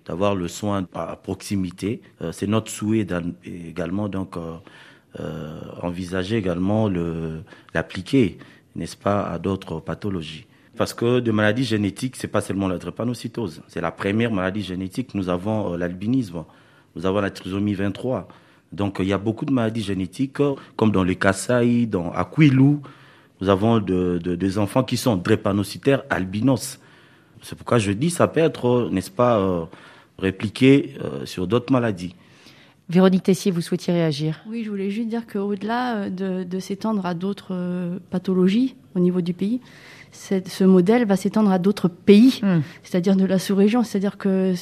[0.07, 3.07] d'avoir le soin à proximité, euh, c'est notre souhait
[3.44, 6.90] également donc euh, envisager également
[7.74, 8.38] l'appliquer,
[8.76, 10.46] n'est-ce pas, à d'autres pathologies.
[10.76, 15.14] Parce que de maladies génétiques, c'est pas seulement la drépanocytose, c'est la première maladie génétique.
[15.14, 16.44] Nous avons l'albinisme,
[16.96, 18.26] nous avons la trisomie 23.
[18.72, 20.38] Donc il y a beaucoup de maladies génétiques,
[20.76, 22.80] comme dans le Kassai, dans Aquilou,
[23.42, 26.78] nous avons des enfants qui sont drépanocytaires albinos.
[27.42, 29.68] C'est pourquoi je dis ça peut être, n'est-ce pas,
[30.22, 32.14] euh, répliqué euh, sur d'autres maladies.
[32.88, 34.40] Véronique Tessier, vous souhaitiez réagir?
[34.48, 39.32] Oui, je voulais juste dire qu'au-delà euh, de, s'étendre à d'autres pathologies au niveau du
[39.32, 39.60] pays,
[40.12, 42.60] ce modèle va s'étendre à d'autres pays, hmm.
[42.82, 43.82] c'est-à-dire de la sous-région.
[43.82, 44.52] C'est-à-dire que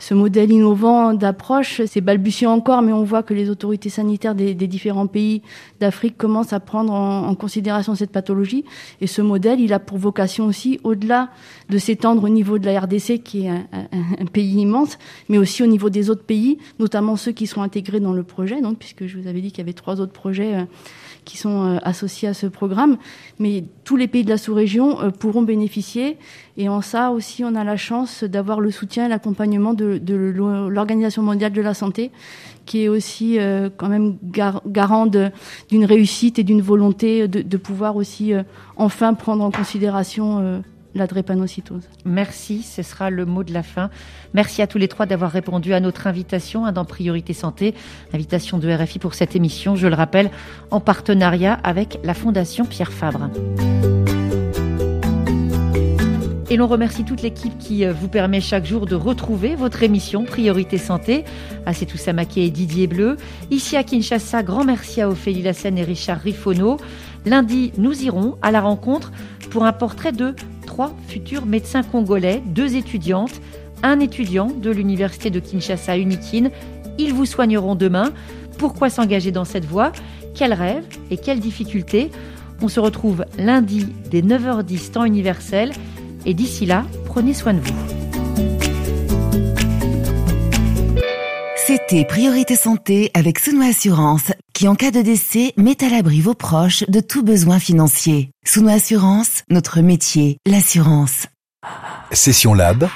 [0.00, 4.54] ce modèle innovant d'approche, c'est balbutiant encore, mais on voit que les autorités sanitaires des,
[4.54, 5.42] différents pays
[5.78, 8.64] d'Afrique commencent à prendre en, considération cette pathologie.
[9.02, 11.28] Et ce modèle, il a pour vocation aussi, au-delà
[11.68, 14.98] de s'étendre au niveau de la RDC, qui est un, pays immense,
[15.28, 18.62] mais aussi au niveau des autres pays, notamment ceux qui sont intégrés dans le projet,
[18.62, 20.54] donc, puisque je vous avais dit qu'il y avait trois autres projets.
[20.54, 20.64] Euh,
[21.24, 22.96] qui sont euh, associés à ce programme,
[23.38, 26.16] mais tous les pays de la sous-région euh, pourront bénéficier.
[26.56, 31.22] Et en ça aussi, on a la chance d'avoir le soutien et l'accompagnement de, l'Organisation
[31.22, 32.10] mondiale de la santé,
[32.66, 34.16] qui est aussi euh, quand même
[34.66, 38.32] garant d'une réussite et d'une volonté de, de, pouvoir aussi
[38.76, 40.62] enfin prendre en considération
[40.94, 41.88] la drépanocytose.
[42.04, 43.90] Merci, ce sera le mot de la fin.
[44.34, 47.74] Merci à tous les trois d'avoir répondu à notre invitation hein, dans Priorité Santé,
[48.12, 50.30] invitation de RFI pour cette émission, je le rappelle,
[50.70, 53.30] en partenariat avec la Fondation Pierre Fabre.
[56.52, 60.24] Et l'on remercie toute l'équipe qui euh, vous permet chaque jour de retrouver votre émission
[60.24, 61.24] Priorité Santé.
[61.64, 63.18] À Setou Samaké et Didier Bleu.
[63.52, 66.78] Ici à Kinshasa, grand merci à Ophélie Lassène et Richard Rifono.
[67.24, 69.12] Lundi, nous irons à la rencontre
[69.50, 70.34] pour un portrait de
[70.66, 73.40] trois futurs médecins congolais, deux étudiantes,
[73.84, 76.50] un étudiant de l'université de Kinshasa Unikin.
[76.98, 78.10] Ils vous soigneront demain.
[78.58, 79.92] Pourquoi s'engager dans cette voie?
[80.34, 82.10] Quels rêves et quelles difficultés?
[82.60, 85.70] On se retrouve lundi dès 9h10 temps universel.
[86.26, 87.74] Et d'ici là, prenez soin de vous.
[91.66, 96.34] C'était Priorité Santé avec Souno Assurance, qui en cas de décès met à l'abri vos
[96.34, 98.30] proches de tout besoin financier.
[98.44, 101.26] Souno Assurance, notre métier, l'assurance.
[102.10, 102.88] Session Lab